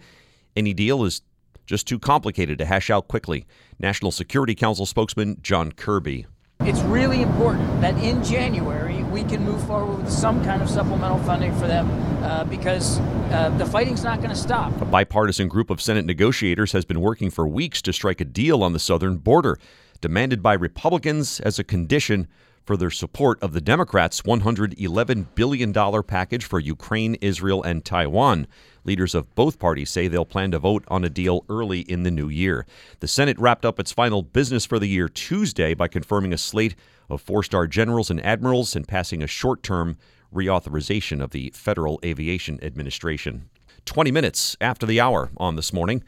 Any 0.55 0.73
deal 0.73 1.03
is 1.03 1.21
just 1.65 1.87
too 1.87 1.99
complicated 1.99 2.57
to 2.57 2.65
hash 2.65 2.89
out 2.89 3.07
quickly. 3.07 3.45
National 3.79 4.11
Security 4.11 4.55
Council 4.55 4.85
spokesman 4.85 5.37
John 5.41 5.71
Kirby. 5.71 6.25
It's 6.61 6.81
really 6.81 7.21
important 7.21 7.79
that 7.79 7.97
in 8.03 8.21
January 8.23 9.03
we 9.03 9.23
can 9.23 9.45
move 9.45 9.65
forward 9.65 10.03
with 10.03 10.11
some 10.11 10.43
kind 10.43 10.61
of 10.61 10.69
supplemental 10.69 11.19
funding 11.19 11.55
for 11.57 11.67
them 11.67 11.89
uh, 12.23 12.43
because 12.43 12.99
uh, 12.99 13.53
the 13.57 13.65
fighting's 13.65 14.03
not 14.03 14.17
going 14.17 14.31
to 14.31 14.35
stop. 14.35 14.81
A 14.81 14.85
bipartisan 14.85 15.47
group 15.47 15.69
of 15.69 15.81
Senate 15.81 16.05
negotiators 16.05 16.73
has 16.73 16.83
been 16.83 16.99
working 16.99 17.29
for 17.29 17.47
weeks 17.47 17.81
to 17.83 17.93
strike 17.93 18.19
a 18.19 18.25
deal 18.25 18.61
on 18.61 18.73
the 18.73 18.79
southern 18.79 19.17
border, 19.17 19.57
demanded 20.01 20.43
by 20.43 20.53
Republicans 20.53 21.39
as 21.39 21.59
a 21.59 21.63
condition 21.63 22.27
for 22.69 22.77
their 22.77 22.91
support 22.91 23.41
of 23.41 23.51
the 23.53 23.61
Democrats' 23.61 24.21
$111 24.21 25.25
billion 25.33 25.73
package 26.03 26.45
for 26.45 26.59
Ukraine, 26.59 27.15
Israel, 27.15 27.63
and 27.63 27.83
Taiwan. 27.83 28.45
Leaders 28.83 29.15
of 29.15 29.33
both 29.33 29.57
parties 29.57 29.89
say 29.89 30.07
they'll 30.07 30.23
plan 30.23 30.51
to 30.51 30.59
vote 30.59 30.83
on 30.87 31.03
a 31.03 31.09
deal 31.09 31.43
early 31.49 31.79
in 31.79 32.03
the 32.03 32.11
new 32.11 32.29
year. 32.29 32.67
The 32.99 33.07
Senate 33.07 33.39
wrapped 33.39 33.65
up 33.65 33.79
its 33.79 33.91
final 33.91 34.21
business 34.21 34.67
for 34.67 34.77
the 34.77 34.85
year 34.85 35.09
Tuesday 35.09 35.73
by 35.73 35.87
confirming 35.87 36.31
a 36.31 36.37
slate 36.37 36.75
of 37.09 37.23
four 37.23 37.41
star 37.41 37.65
generals 37.65 38.11
and 38.11 38.23
admirals 38.23 38.75
and 38.75 38.87
passing 38.87 39.23
a 39.23 39.27
short 39.27 39.63
term 39.63 39.97
reauthorization 40.31 41.23
of 41.23 41.31
the 41.31 41.51
Federal 41.55 41.99
Aviation 42.05 42.63
Administration. 42.63 43.49
20 43.85 44.11
minutes 44.11 44.55
after 44.61 44.85
the 44.85 45.01
hour 45.01 45.31
on 45.37 45.55
this 45.55 45.73
morning. 45.73 46.03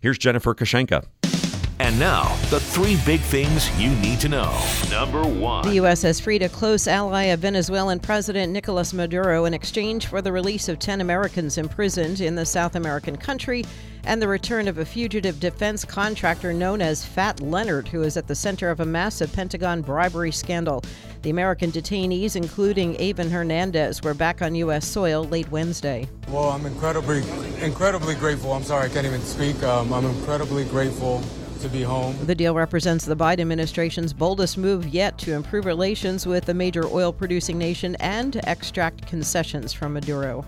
Here's 0.00 0.16
Jennifer 0.16 0.54
Kushinka. 0.54 1.04
And 1.78 1.98
now, 1.98 2.34
the 2.48 2.58
three 2.58 2.98
big 3.04 3.20
things 3.20 3.68
you 3.78 3.90
need 3.90 4.18
to 4.20 4.30
know. 4.30 4.58
Number 4.90 5.22
one 5.22 5.68
The 5.68 5.74
U.S. 5.74 6.00
has 6.02 6.18
freed 6.18 6.42
a 6.42 6.48
close 6.48 6.88
ally 6.88 7.24
of 7.24 7.40
Venezuelan 7.40 8.00
President 8.00 8.50
Nicolas 8.50 8.94
Maduro 8.94 9.44
in 9.44 9.52
exchange 9.52 10.06
for 10.06 10.22
the 10.22 10.32
release 10.32 10.70
of 10.70 10.78
10 10.78 11.02
Americans 11.02 11.58
imprisoned 11.58 12.22
in 12.22 12.34
the 12.34 12.46
South 12.46 12.76
American 12.76 13.16
country 13.16 13.62
and 14.04 14.22
the 14.22 14.28
return 14.28 14.68
of 14.68 14.78
a 14.78 14.86
fugitive 14.86 15.38
defense 15.38 15.84
contractor 15.84 16.54
known 16.54 16.80
as 16.80 17.04
Fat 17.04 17.40
Leonard, 17.40 17.88
who 17.88 18.02
is 18.04 18.16
at 18.16 18.26
the 18.26 18.34
center 18.34 18.70
of 18.70 18.80
a 18.80 18.86
massive 18.86 19.30
Pentagon 19.34 19.82
bribery 19.82 20.32
scandal. 20.32 20.82
The 21.22 21.30
American 21.30 21.70
detainees, 21.70 22.36
including 22.36 22.94
Eyvin 22.94 23.30
Hernandez, 23.30 24.02
were 24.02 24.14
back 24.14 24.40
on 24.40 24.54
U.S. 24.54 24.86
soil 24.86 25.24
late 25.24 25.50
Wednesday. 25.50 26.08
Well, 26.28 26.48
I'm 26.48 26.64
incredibly, 26.64 27.18
incredibly 27.60 28.14
grateful. 28.14 28.52
I'm 28.52 28.62
sorry 28.62 28.86
I 28.86 28.88
can't 28.88 29.06
even 29.06 29.20
speak. 29.20 29.62
Um, 29.62 29.92
I'm 29.92 30.06
incredibly 30.06 30.64
grateful 30.64 31.22
to 31.60 31.68
be 31.68 31.82
home. 31.82 32.16
The 32.26 32.34
deal 32.34 32.54
represents 32.54 33.04
the 33.04 33.16
Biden 33.16 33.40
administration's 33.40 34.12
boldest 34.12 34.58
move 34.58 34.86
yet 34.86 35.18
to 35.18 35.32
improve 35.32 35.64
relations 35.64 36.26
with 36.26 36.44
the 36.44 36.54
major 36.54 36.86
oil 36.86 37.12
producing 37.12 37.58
nation 37.58 37.96
and 37.96 38.32
to 38.32 38.48
extract 38.48 39.06
concessions 39.06 39.72
from 39.72 39.94
Maduro. 39.94 40.44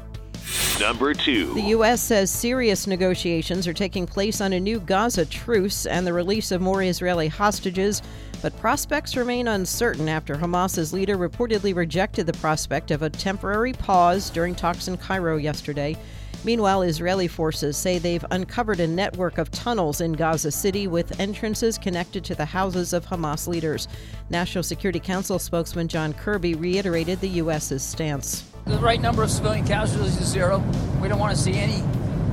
Number 0.81 1.13
two. 1.13 1.53
The 1.55 1.63
U.S. 1.63 2.01
says 2.01 2.31
serious 2.31 2.87
negotiations 2.87 3.67
are 3.67 3.73
taking 3.73 4.07
place 4.07 4.41
on 4.41 4.53
a 4.53 4.61
new 4.61 4.81
Gaza 4.81 5.27
truce 5.27 5.87
and 5.87 6.07
the 6.07 6.13
release 6.13 6.53
of 6.53 6.61
more 6.61 6.83
Israeli 6.83 7.29
hostages, 7.29 8.01
but 8.41 8.57
prospects 8.59 9.17
remain 9.17 9.49
uncertain 9.49 10.09
after 10.09 10.37
Hamas's 10.37 10.93
leader 10.93 11.17
reportedly 11.17 11.75
rejected 11.75 12.27
the 12.27 12.33
prospect 12.35 12.91
of 12.91 13.03
a 13.03 13.11
temporary 13.11 13.73
pause 13.73 14.31
during 14.31 14.55
talks 14.55 14.89
in 14.89 14.97
Cairo 14.97 15.37
yesterday. 15.37 15.97
Meanwhile, 16.45 16.83
Israeli 16.83 17.27
forces 17.27 17.77
say 17.77 17.99
they've 17.99 18.25
uncovered 18.31 18.79
a 18.79 18.87
network 18.87 19.39
of 19.39 19.51
tunnels 19.51 20.01
in 20.01 20.13
Gaza 20.13 20.53
City 20.53 20.87
with 20.87 21.19
entrances 21.19 21.77
connected 21.79 22.25
to 22.27 22.35
the 22.35 22.45
houses 22.45 22.93
of 22.93 23.05
Hamas 23.07 23.49
leaders. 23.49 23.89
National 24.31 24.63
Security 24.63 25.01
Council 25.01 25.39
spokesman 25.39 25.89
John 25.89 26.13
Kirby 26.13 26.55
reiterated 26.55 27.21
the 27.21 27.29
U.S.'s 27.29 27.83
stance. 27.83 28.45
The 28.67 28.79
right 28.79 29.01
number 29.01 29.23
of 29.23 29.31
civilian 29.31 29.67
casualties 29.67 30.17
is 30.21 30.29
zero. 30.29 30.59
We 31.03 31.09
don't 31.09 31.19
want 31.19 31.37
to 31.37 31.43
see 31.43 31.55
any 31.55 31.83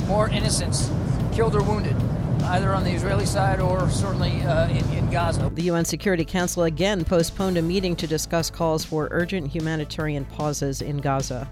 more 0.05 0.29
innocents 0.29 0.91
killed 1.33 1.55
or 1.55 1.63
wounded, 1.63 1.95
either 2.43 2.75
on 2.75 2.83
the 2.83 2.91
Israeli 2.91 3.25
side 3.25 3.59
or 3.59 3.89
certainly 3.89 4.41
uh, 4.43 4.67
in, 4.69 4.87
in 4.93 5.09
Gaza. 5.09 5.49
The 5.53 5.63
UN 5.63 5.83
Security 5.83 6.25
Council 6.25 6.63
again 6.63 7.03
postponed 7.03 7.57
a 7.57 7.61
meeting 7.61 7.95
to 7.95 8.05
discuss 8.05 8.51
calls 8.51 8.85
for 8.85 9.07
urgent 9.11 9.47
humanitarian 9.47 10.25
pauses 10.25 10.81
in 10.81 10.97
Gaza. 10.97 11.49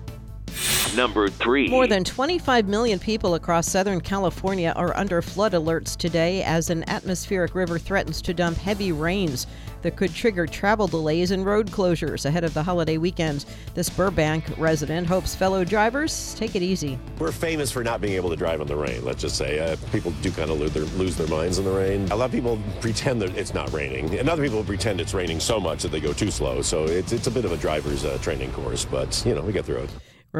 Number 0.95 1.27
three. 1.27 1.69
More 1.69 1.87
than 1.87 2.03
25 2.03 2.67
million 2.67 2.99
people 2.99 3.35
across 3.35 3.67
Southern 3.67 3.99
California 3.99 4.73
are 4.75 4.95
under 4.95 5.21
flood 5.21 5.53
alerts 5.53 5.97
today 5.97 6.43
as 6.43 6.69
an 6.69 6.87
atmospheric 6.87 7.55
river 7.55 7.79
threatens 7.79 8.21
to 8.21 8.33
dump 8.33 8.57
heavy 8.57 8.91
rains 8.91 9.47
that 9.81 9.95
could 9.95 10.13
trigger 10.13 10.47
travel 10.47 10.87
delays 10.87 11.31
and 11.31 11.45
road 11.45 11.69
closures 11.69 12.25
ahead 12.25 12.43
of 12.43 12.53
the 12.53 12.63
holiday 12.63 12.97
weekend. 12.97 13.45
This 13.73 13.89
Burbank 13.89 14.45
resident 14.57 15.07
hopes 15.07 15.35
fellow 15.35 15.63
drivers 15.63 16.33
take 16.35 16.55
it 16.55 16.61
easy. 16.61 16.97
We're 17.19 17.31
famous 17.31 17.71
for 17.71 17.83
not 17.83 17.99
being 18.01 18.13
able 18.13 18.29
to 18.29 18.35
drive 18.35 18.61
in 18.61 18.67
the 18.67 18.75
rain, 18.75 19.03
let's 19.03 19.21
just 19.21 19.35
say. 19.35 19.59
Uh, 19.59 19.75
people 19.91 20.11
do 20.21 20.31
kind 20.31 20.49
of 20.49 20.59
lose 20.59 20.73
their, 20.73 20.85
lose 20.97 21.17
their 21.17 21.27
minds 21.27 21.59
in 21.59 21.65
the 21.65 21.71
rain. 21.71 22.09
A 22.11 22.15
lot 22.15 22.25
of 22.25 22.31
people 22.31 22.59
pretend 22.81 23.21
that 23.21 23.35
it's 23.37 23.53
not 23.53 23.71
raining, 23.73 24.17
and 24.17 24.29
other 24.29 24.43
people 24.43 24.63
pretend 24.63 25.01
it's 25.01 25.13
raining 25.13 25.39
so 25.39 25.59
much 25.59 25.83
that 25.83 25.91
they 25.91 25.99
go 25.99 26.13
too 26.13 26.31
slow. 26.31 26.61
So 26.61 26.85
it's, 26.85 27.11
it's 27.11 27.27
a 27.27 27.31
bit 27.31 27.45
of 27.45 27.51
a 27.51 27.57
driver's 27.57 28.05
uh, 28.05 28.17
training 28.21 28.51
course, 28.53 28.85
but, 28.85 29.21
you 29.25 29.35
know, 29.35 29.41
we 29.41 29.51
get 29.53 29.65
through 29.65 29.77
it. 29.77 29.89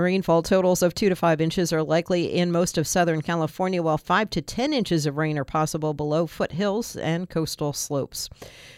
Rainfall 0.02 0.42
totals 0.42 0.82
of 0.82 0.96
2 0.96 1.10
to 1.10 1.16
5 1.16 1.40
inches 1.40 1.72
are 1.72 1.84
likely 1.84 2.34
in 2.34 2.52
most 2.52 2.80
of 2.80 2.88
southern 2.88 3.22
California, 3.22 3.84
while 3.84 4.00
5 4.00 4.28
to 4.32 4.42
10 4.42 4.74
inches 4.74 5.06
of 5.06 5.18
rain 5.18 5.38
are 5.38 5.46
possible 5.46 5.94
below 5.94 6.26
foothills 6.26 6.96
and 6.96 7.30
coastal 7.30 7.74
slopes. 7.74 8.28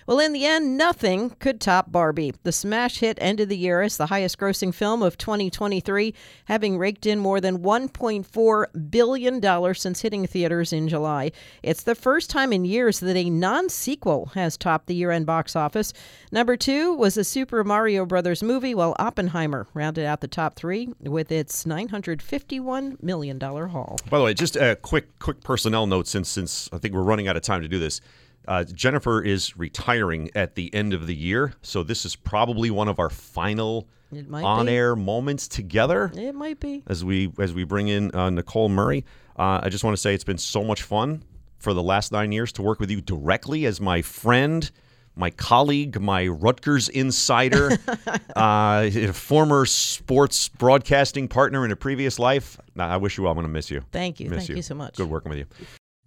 Well, 0.07 0.19
in 0.19 0.33
the 0.33 0.45
end, 0.45 0.77
nothing 0.77 1.29
could 1.39 1.61
top 1.61 1.89
Barbie. 1.89 2.33
The 2.43 2.51
smash 2.51 2.99
hit 2.99 3.17
ended 3.21 3.47
the 3.47 3.57
year 3.57 3.81
as 3.81 3.95
the 3.95 4.07
highest 4.07 4.37
grossing 4.37 4.73
film 4.73 5.01
of 5.01 5.17
2023, 5.17 6.13
having 6.45 6.77
raked 6.77 7.05
in 7.05 7.19
more 7.19 7.39
than 7.39 7.59
$1.4 7.59 8.91
billion 8.91 9.73
since 9.73 10.01
hitting 10.01 10.27
theaters 10.27 10.73
in 10.73 10.89
July. 10.89 11.31
It's 11.63 11.83
the 11.83 11.95
first 11.95 12.29
time 12.29 12.51
in 12.51 12.65
years 12.65 12.99
that 12.99 13.15
a 13.15 13.29
non 13.29 13.69
sequel 13.69 14.31
has 14.33 14.57
topped 14.57 14.87
the 14.87 14.95
year 14.95 15.11
end 15.11 15.25
box 15.25 15.55
office. 15.55 15.93
Number 16.29 16.57
two 16.57 16.93
was 16.93 17.15
a 17.15 17.23
Super 17.23 17.63
Mario 17.63 18.05
Brothers 18.05 18.43
movie, 18.43 18.75
while 18.75 18.97
Oppenheimer 18.99 19.67
rounded 19.73 20.05
out 20.05 20.19
the 20.19 20.27
top 20.27 20.55
three 20.55 20.89
with 21.07 21.31
its 21.31 21.65
$951 21.65 23.01
million 23.01 23.39
haul. 23.39 23.97
By 24.09 24.17
the 24.17 24.23
way, 24.23 24.33
just 24.33 24.55
a 24.55 24.75
quick 24.75 25.19
quick 25.19 25.41
personnel 25.43 25.87
note 25.87 26.07
since 26.07 26.29
since 26.29 26.69
I 26.73 26.77
think 26.77 26.93
we're 26.93 27.03
running 27.03 27.27
out 27.27 27.35
of 27.35 27.41
time 27.43 27.61
to 27.61 27.67
do 27.67 27.79
this. 27.79 28.01
Uh, 28.47 28.63
Jennifer 28.63 29.21
is 29.23 29.57
retiring 29.57 30.29
at 30.35 30.55
the 30.55 30.73
end 30.73 30.93
of 30.93 31.07
the 31.07 31.15
year, 31.15 31.53
so 31.63 31.81
this 31.81 32.05
is 32.05 32.15
probably 32.15 32.69
one 32.69 32.87
of 32.87 32.99
our 32.99 33.09
final 33.09 33.87
on-air 34.31 34.95
moments 34.95 35.47
together. 35.47 36.11
It 36.15 36.35
might 36.35 36.59
be. 36.59 36.83
as 36.87 37.03
we 37.03 37.31
as 37.39 37.53
we 37.53 37.63
bring 37.63 37.87
in 37.87 38.13
uh, 38.15 38.29
Nicole 38.29 38.69
Murray. 38.69 39.03
Uh, 39.37 39.61
I 39.63 39.69
just 39.69 39.83
want 39.83 39.95
to 39.95 40.01
say 40.01 40.13
it's 40.13 40.23
been 40.23 40.37
so 40.37 40.63
much 40.63 40.83
fun 40.83 41.23
for 41.57 41.73
the 41.73 41.81
last 41.83 42.11
nine 42.11 42.31
years 42.31 42.51
to 42.53 42.61
work 42.61 42.79
with 42.79 42.91
you 42.91 43.01
directly 43.01 43.65
as 43.65 43.81
my 43.81 44.01
friend, 44.01 44.69
my 45.15 45.29
colleague, 45.29 45.99
my 45.99 46.27
Rutgers 46.27 46.89
insider, 46.89 47.77
uh, 48.35 48.89
a 48.93 49.07
former 49.13 49.65
sports 49.65 50.49
broadcasting 50.49 51.27
partner 51.27 51.65
in 51.65 51.71
a 51.71 51.75
previous 51.75 52.19
life. 52.19 52.57
I 52.77 52.97
wish 52.97 53.17
you 53.17 53.23
well. 53.23 53.31
I'm 53.31 53.37
going 53.37 53.47
to 53.47 53.51
miss 53.51 53.71
you. 53.71 53.81
Thank 53.91 54.19
you. 54.19 54.29
Miss 54.29 54.47
Thank 54.47 54.57
you 54.57 54.61
so 54.61 54.75
much. 54.75 54.95
Good 54.95 55.09
working 55.09 55.29
with 55.29 55.39
you. 55.39 55.45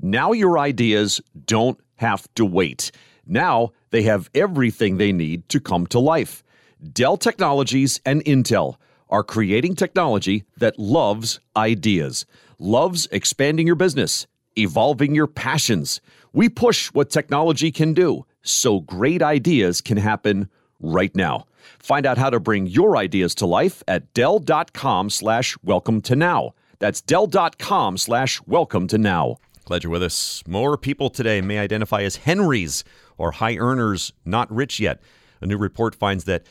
Now 0.00 0.33
your 0.33 0.59
ideas 0.59 1.21
don't 1.47 1.81
have 1.97 2.33
to 2.35 2.45
wait. 2.45 2.91
Now 3.27 3.73
they 3.91 4.03
have 4.03 4.31
everything 4.35 4.97
they 4.97 5.12
need 5.12 5.49
to 5.49 5.61
come 5.61 5.87
to 5.88 5.99
life. 5.99 6.45
Dell 6.93 7.17
Technologies 7.17 8.00
and 8.05 8.25
Intel 8.25 8.77
are 9.11 9.25
creating 9.25 9.75
technology 9.75 10.45
that 10.59 10.79
loves 10.79 11.41
ideas, 11.57 12.27
loves 12.59 13.09
expanding 13.11 13.67
your 13.67 13.77
business, 13.77 14.27
evolving 14.57 15.15
your 15.15 15.27
passions. 15.27 16.00
We 16.33 16.49
push 16.49 16.88
what 16.88 17.11
technology 17.11 17.73
can 17.73 17.95
do 17.95 18.27
so 18.42 18.80
great 18.80 19.23
ideas 19.23 19.80
can 19.80 19.97
happen 19.97 20.49
right 20.80 21.14
now. 21.14 21.47
Find 21.78 22.07
out 22.07 22.18
how 22.18 22.30
to 22.30 22.40
bring 22.40 22.66
your 22.66 22.97
ideas 22.97 23.35
to 23.37 23.47
life 23.47 23.83
at 23.88 24.12
Dell.com 24.14 25.11
slash 25.11 25.57
welcome 25.62 26.00
to 26.02 26.16
now. 26.16 26.54
That's 26.78 27.00
Dell.com 27.00 27.99
slash 27.99 28.40
welcome 28.47 28.87
to 28.88 28.99
now. 28.99 29.38
Glad 29.64 29.85
you're 29.85 29.92
with 29.92 30.02
us. 30.02 30.42
More 30.47 30.78
people 30.78 31.11
today 31.11 31.40
may 31.40 31.59
identify 31.59 32.02
as 32.02 32.16
Henrys 32.16 32.85
or 33.18 33.33
high 33.33 33.57
earners 33.57 34.12
not 34.25 34.50
rich 34.50 34.80
yet. 34.80 35.00
A 35.40 35.47
new 35.47 35.59
report 35.59 35.95
finds 35.95 36.25
that 36.25 36.47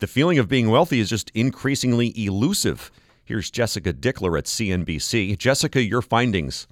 the 0.00 0.06
feeling 0.06 0.38
of 0.38 0.48
being 0.48 0.68
wealthy 0.68 0.98
is 0.98 1.10
just 1.10 1.30
increasingly 1.34 2.12
elusive. 2.18 2.90
Here's 3.24 3.50
Jessica 3.50 3.92
Dickler 3.92 4.36
at 4.36 4.46
CNBC. 4.46 5.38
Jessica, 5.38 5.80
your 5.80 6.02
findings. 6.02 6.66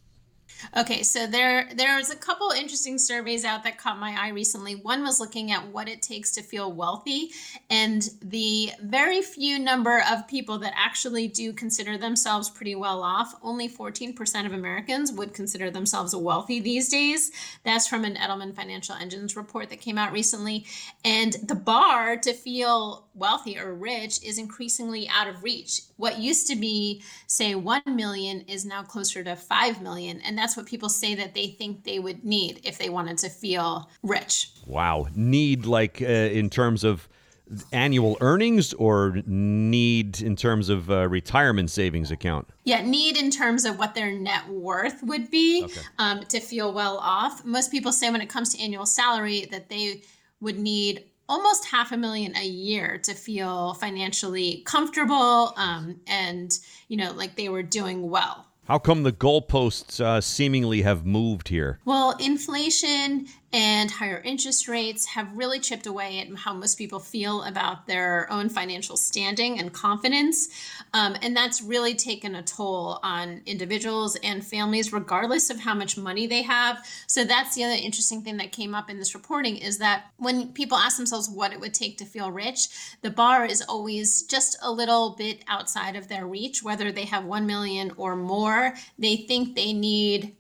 Okay, 0.77 1.03
so 1.03 1.27
there 1.27 1.69
there's 1.75 2.11
a 2.11 2.17
couple 2.17 2.51
interesting 2.51 2.99
surveys 2.99 3.45
out 3.45 3.65
that 3.65 3.79
caught 3.79 3.99
my 3.99 4.17
eye 4.19 4.31
recently. 4.31 4.75
One 4.75 5.03
was 5.03 5.21
looking 5.21 5.53
at 5.53 5.67
what 5.69 5.89
it 5.89 6.03
takes 6.03 6.33
to 6.33 6.43
feel 6.43 6.73
wealthy, 6.73 7.31
and 7.71 8.09
the 8.23 8.73
very 8.83 9.23
few 9.23 9.59
number 9.59 10.03
of 10.11 10.27
people 10.29 10.59
that 10.59 10.73
actually 10.77 11.29
do 11.29 11.53
consider 11.53 11.97
themselves 11.97 12.51
pretty 12.51 12.75
well 12.75 13.03
off. 13.03 13.35
Only 13.43 13.69
14% 13.69 14.47
of 14.47 14.53
Americans 14.53 15.13
would 15.13 15.35
consider 15.35 15.71
themselves 15.71 16.15
wealthy 16.15 16.61
these 16.61 16.89
days. 16.89 17.31
That's 17.65 17.87
from 17.87 18.05
an 18.05 18.17
Edelman 18.17 18.55
Financial 18.55 18.95
Engines 18.95 19.37
report 19.37 19.71
that 19.71 19.81
came 19.81 19.99
out 19.99 20.13
recently. 20.13 20.67
And 21.05 21.35
the 21.45 21.55
bar 21.55 22.17
to 22.19 22.33
feel 22.33 23.07
wealthy 23.15 23.59
or 23.59 23.75
rich 23.75 24.23
is 24.25 24.39
increasingly 24.39 25.09
out 25.09 25.29
of 25.29 25.43
reach. 25.43 25.83
What 25.97 26.19
used 26.19 26.47
to 26.49 26.57
be, 26.57 27.03
say, 27.27 27.55
1 27.55 27.83
million 27.87 28.43
is 28.43 28.65
now 28.65 28.83
closer 28.83 29.25
to 29.25 29.35
5 29.35 29.83
million. 29.83 30.21
And 30.21 30.39
that's 30.39 30.48
what 30.57 30.67
people 30.67 30.89
say 30.89 31.15
that 31.15 31.35
they 31.35 31.49
think 31.49 31.85
they 31.85 31.99
would 31.99 32.25
need 32.25 32.61
if 32.65 32.79
they 32.79 32.89
wanted 32.89 33.19
to 33.19 33.29
feel 33.29 33.89
rich. 34.03 34.51
Wow. 34.67 35.07
Need 35.15 35.67
like 35.67 36.01
uh, 36.03 36.05
in 36.07 36.51
terms 36.51 36.85
of 36.85 37.09
annual 37.73 38.19
earnings 38.21 38.75
or 38.75 39.23
need 39.27 40.21
in 40.21 40.37
terms 40.37 40.69
of 40.69 40.91
uh, 40.91 41.09
retirement 41.09 41.71
savings 41.71 42.11
account? 42.11 42.47
Yeah, 42.65 42.83
need 42.83 43.17
in 43.17 43.31
terms 43.31 43.65
of 43.65 43.79
what 43.79 43.95
their 43.95 44.13
net 44.13 44.47
worth 44.49 45.03
would 45.03 45.31
be 45.31 45.65
Okay. 45.65 45.81
um, 45.99 46.21
to 46.25 46.41
feel 46.41 46.73
well 46.73 46.99
off. 46.99 47.45
Most 47.45 47.71
people 47.71 47.93
say 47.93 48.11
when 48.11 48.21
it 48.21 48.29
comes 48.29 48.55
to 48.55 48.63
annual 48.63 48.85
salary 48.87 49.47
that 49.51 49.69
they 49.71 50.03
would 50.41 50.59
need 50.59 51.05
almost 51.29 51.67
half 51.67 51.93
a 51.93 51.97
million 51.97 52.35
a 52.37 52.45
year 52.47 52.99
to 53.05 53.13
feel 53.15 53.75
financially 53.75 54.63
comfortable 54.65 55.53
um, 55.59 56.01
and 56.07 56.59
you 56.89 56.97
know 56.97 57.13
like 57.13 57.37
they 57.37 57.51
were 57.51 57.63
doing 57.63 58.09
well 58.09 58.47
How 58.69 58.79
come 58.79 59.03
the 59.03 59.13
goalposts 59.13 59.99
uh, 59.99 60.21
seemingly 60.21 60.83
have 60.83 61.07
moved 61.07 61.49
here? 61.49 61.79
Well, 61.87 62.15
inflation 62.19 63.27
and 63.51 63.91
higher 63.91 64.21
interest 64.21 64.69
rates 64.69 65.07
have 65.07 65.35
really 65.35 65.59
chipped 65.59 65.87
away 65.87 66.21
at 66.21 66.29
how 66.37 66.53
most 66.53 66.77
people 66.77 67.01
feel 67.01 67.45
about 67.45 67.87
their 67.87 68.31
own 68.31 68.51
financial 68.51 68.99
standing 68.99 69.59
and 69.59 69.73
confidence. 69.73 70.51
Um, 70.95 71.17
and 71.23 71.37
that's 71.37 71.63
really 71.63 71.95
taken 71.95 72.35
a 72.35 72.43
toll 72.43 73.01
on 73.03 73.43
individuals 73.47 74.17
and 74.23 74.45
families, 74.45 74.93
regardless 74.93 75.51
of 75.51 75.61
how 75.61 75.75
much 75.75 75.97
money 75.97 76.27
they 76.27 76.43
have. 76.43 76.85
So 77.07 77.25
that's 77.25 77.55
the 77.55 77.65
other 77.65 77.75
interesting 77.75 78.23
thing 78.23 78.37
that 78.39 78.53
came 78.53 78.75
up 78.75 78.91
in 78.91 78.99
this 78.99 79.15
reporting 79.15 79.57
is 79.57 79.79
that 79.79 80.07
when 80.17 80.53
people 80.53 80.79
ask 80.79 80.97
themselves 80.97 81.29
what 81.29 81.53
it 81.53 81.61
would 81.61 81.75
take 81.75 81.99
to 81.99 82.05
feel 82.05 82.31
rich, 82.31 82.69
the 83.03 83.11
bar 83.11 83.45
is 83.45 83.63
always 83.63 84.23
just 84.23 84.57
a 84.63 84.71
little 84.71 85.15
bit 85.17 85.45
outside 85.49 85.97
of 85.97 86.09
their 86.09 86.27
reach, 86.27 86.63
whether 86.63 86.91
they 86.91 87.05
have 87.05 87.25
1 87.25 87.47
million 87.47 87.93
or 87.97 88.17
more. 88.17 88.75
They 88.99 89.17
think 89.17 89.55
they 89.55 89.73
need 89.73 90.35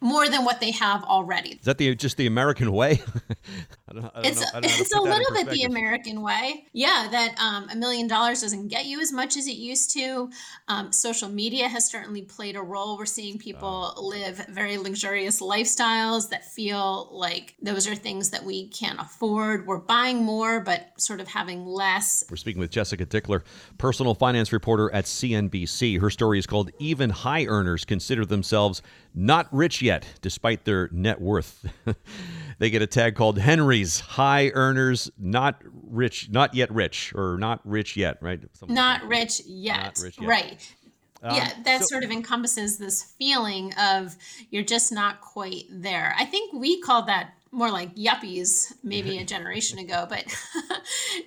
more 0.00 0.28
than 0.28 0.44
what 0.44 0.60
they 0.60 0.70
have 0.72 1.02
already. 1.04 1.50
Is 1.50 1.64
that 1.64 1.78
the 1.78 1.94
just 1.94 2.16
the 2.16 2.26
American 2.26 2.72
way? 2.72 3.00
Don't, 3.96 4.14
I 4.14 4.20
don't 4.20 4.26
it's 4.26 4.40
know, 4.40 4.60
it's 4.62 4.94
a 4.94 5.00
little 5.00 5.34
bit 5.34 5.48
the 5.50 5.62
American 5.64 6.20
way. 6.22 6.66
Yeah, 6.72 7.08
that 7.10 7.34
um, 7.40 7.68
a 7.70 7.76
million 7.76 8.06
dollars 8.06 8.42
doesn't 8.42 8.68
get 8.68 8.86
you 8.86 9.00
as 9.00 9.12
much 9.12 9.36
as 9.36 9.46
it 9.46 9.56
used 9.56 9.92
to. 9.94 10.30
Um, 10.68 10.92
social 10.92 11.28
media 11.28 11.68
has 11.68 11.86
certainly 11.86 12.22
played 12.22 12.56
a 12.56 12.62
role. 12.62 12.98
We're 12.98 13.06
seeing 13.06 13.38
people 13.38 13.94
live 13.96 14.44
very 14.48 14.76
luxurious 14.76 15.40
lifestyles 15.40 16.28
that 16.30 16.44
feel 16.44 17.08
like 17.12 17.54
those 17.62 17.88
are 17.88 17.94
things 17.94 18.30
that 18.30 18.44
we 18.44 18.68
can't 18.68 19.00
afford. 19.00 19.66
We're 19.66 19.78
buying 19.78 20.22
more, 20.22 20.60
but 20.60 20.92
sort 21.00 21.20
of 21.20 21.28
having 21.28 21.64
less. 21.64 22.24
We're 22.30 22.36
speaking 22.36 22.60
with 22.60 22.70
Jessica 22.70 23.06
Dickler, 23.06 23.42
personal 23.78 24.14
finance 24.14 24.52
reporter 24.52 24.92
at 24.92 25.06
CNBC. 25.06 26.00
Her 26.00 26.10
story 26.10 26.38
is 26.38 26.46
called 26.46 26.70
"Even 26.78 27.10
High 27.10 27.46
Earners 27.46 27.84
Consider 27.84 28.26
Themselves 28.26 28.82
Not 29.14 29.48
Rich 29.52 29.80
Yet, 29.80 30.06
Despite 30.20 30.64
Their 30.64 30.88
Net 30.92 31.20
Worth." 31.20 31.66
they 32.58 32.70
get 32.70 32.82
a 32.82 32.86
tag 32.86 33.14
called 33.14 33.38
Henry's 33.38 34.00
High 34.00 34.50
Earners, 34.54 35.10
Not 35.18 35.62
Rich, 35.64 36.30
Not 36.30 36.54
Yet 36.54 36.72
Rich, 36.72 37.12
or 37.14 37.36
Not 37.38 37.60
Rich 37.64 37.96
Yet, 37.96 38.18
right? 38.20 38.40
Something 38.52 38.74
not 38.74 39.02
like 39.02 39.10
rich 39.10 39.42
yet. 39.46 39.76
Not 39.76 39.98
rich 40.02 40.20
yet. 40.20 40.28
Right. 40.28 40.74
Um, 41.22 41.36
yeah, 41.36 41.50
that 41.64 41.80
so, 41.80 41.86
sort 41.86 42.04
of 42.04 42.10
encompasses 42.10 42.78
this 42.78 43.02
feeling 43.18 43.72
of 43.74 44.16
you're 44.50 44.62
just 44.62 44.92
not 44.92 45.20
quite 45.20 45.64
there. 45.70 46.14
I 46.18 46.24
think 46.24 46.52
we 46.52 46.80
call 46.80 47.02
that 47.06 47.30
more 47.52 47.70
like 47.70 47.94
yuppies 47.96 48.72
maybe 48.82 49.18
a 49.18 49.24
generation 49.34 49.78
ago, 49.78 50.06
but 50.08 50.24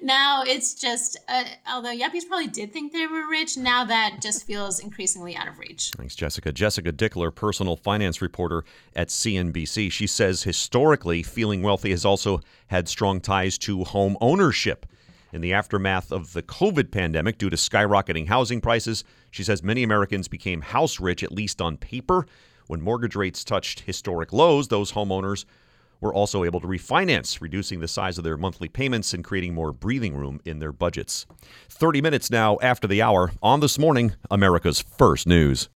now 0.01 0.43
it's 0.46 0.74
just, 0.74 1.17
uh, 1.27 1.43
although 1.72 1.93
yuppies 1.93 2.27
probably 2.27 2.48
did 2.48 2.72
think 2.74 2.93
they 2.93 3.08
were 3.08 3.27
rich, 3.29 3.58
now 3.58 3.86
that 3.86 4.19
just 4.22 4.46
feels 4.46 4.79
increasingly 4.79 5.36
out 5.36 5.48
of 5.48 5.60
reach. 5.60 5.91
Thanks, 5.98 6.15
Jessica. 6.15 6.51
Jessica 6.51 6.91
Dickler, 6.91 7.34
personal 7.34 7.75
finance 7.75 8.22
reporter 8.22 8.63
at 8.96 9.10
CNBC. 9.10 9.91
She 9.91 10.08
says 10.08 10.43
historically, 10.43 11.24
feeling 11.24 11.62
wealthy 11.62 11.91
has 11.91 12.05
also 12.05 12.41
had 12.67 12.88
strong 12.88 13.22
ties 13.22 13.58
to 13.60 13.84
home 13.84 14.17
ownership. 14.22 14.86
In 15.31 15.41
the 15.41 15.53
aftermath 15.53 16.12
of 16.12 16.34
the 16.34 16.41
COVID 16.41 16.91
pandemic, 16.91 17.38
due 17.38 17.51
to 17.51 17.55
skyrocketing 17.55 18.27
housing 18.27 18.62
prices, 18.62 19.03
she 19.29 19.43
says 19.43 19.62
many 19.62 19.84
Americans 19.84 20.27
became 20.27 20.62
house 20.62 21.00
rich, 21.00 21.24
at 21.24 21.31
least 21.31 21.62
on 21.62 21.77
paper. 21.77 22.25
When 22.65 22.81
mortgage 22.81 23.15
rates 23.15 23.43
touched 23.43 23.81
historic 23.81 24.34
lows, 24.34 24.67
those 24.67 24.91
homeowners 24.91 25.46
were 26.01 26.13
also 26.13 26.44
able 26.44 26.60
to 26.62 26.68
refinance, 26.68 27.41
reducing 27.41 27.79
the 27.79 27.88
size 27.88 28.18
of 28.18 28.24
their 28.24 28.38
monthly 28.38 28.68
payments 28.68 29.13
and 29.13 29.24
creating 29.24 29.53
more 29.53 29.74
breathing 29.74 30.15
room 30.15 30.39
in 30.46 30.60
their 30.60 30.72
budgets. 30.72 31.25
30 31.70 32.01
minutes 32.01 32.32
now 32.32 32.58
after 32.62 32.88
the 32.88 33.01
hour 33.01 33.32
on 33.41 33.60
this 33.60 33.77
morning, 33.77 34.13
America's 34.32 34.79
first 34.79 35.27
news. 35.27 35.70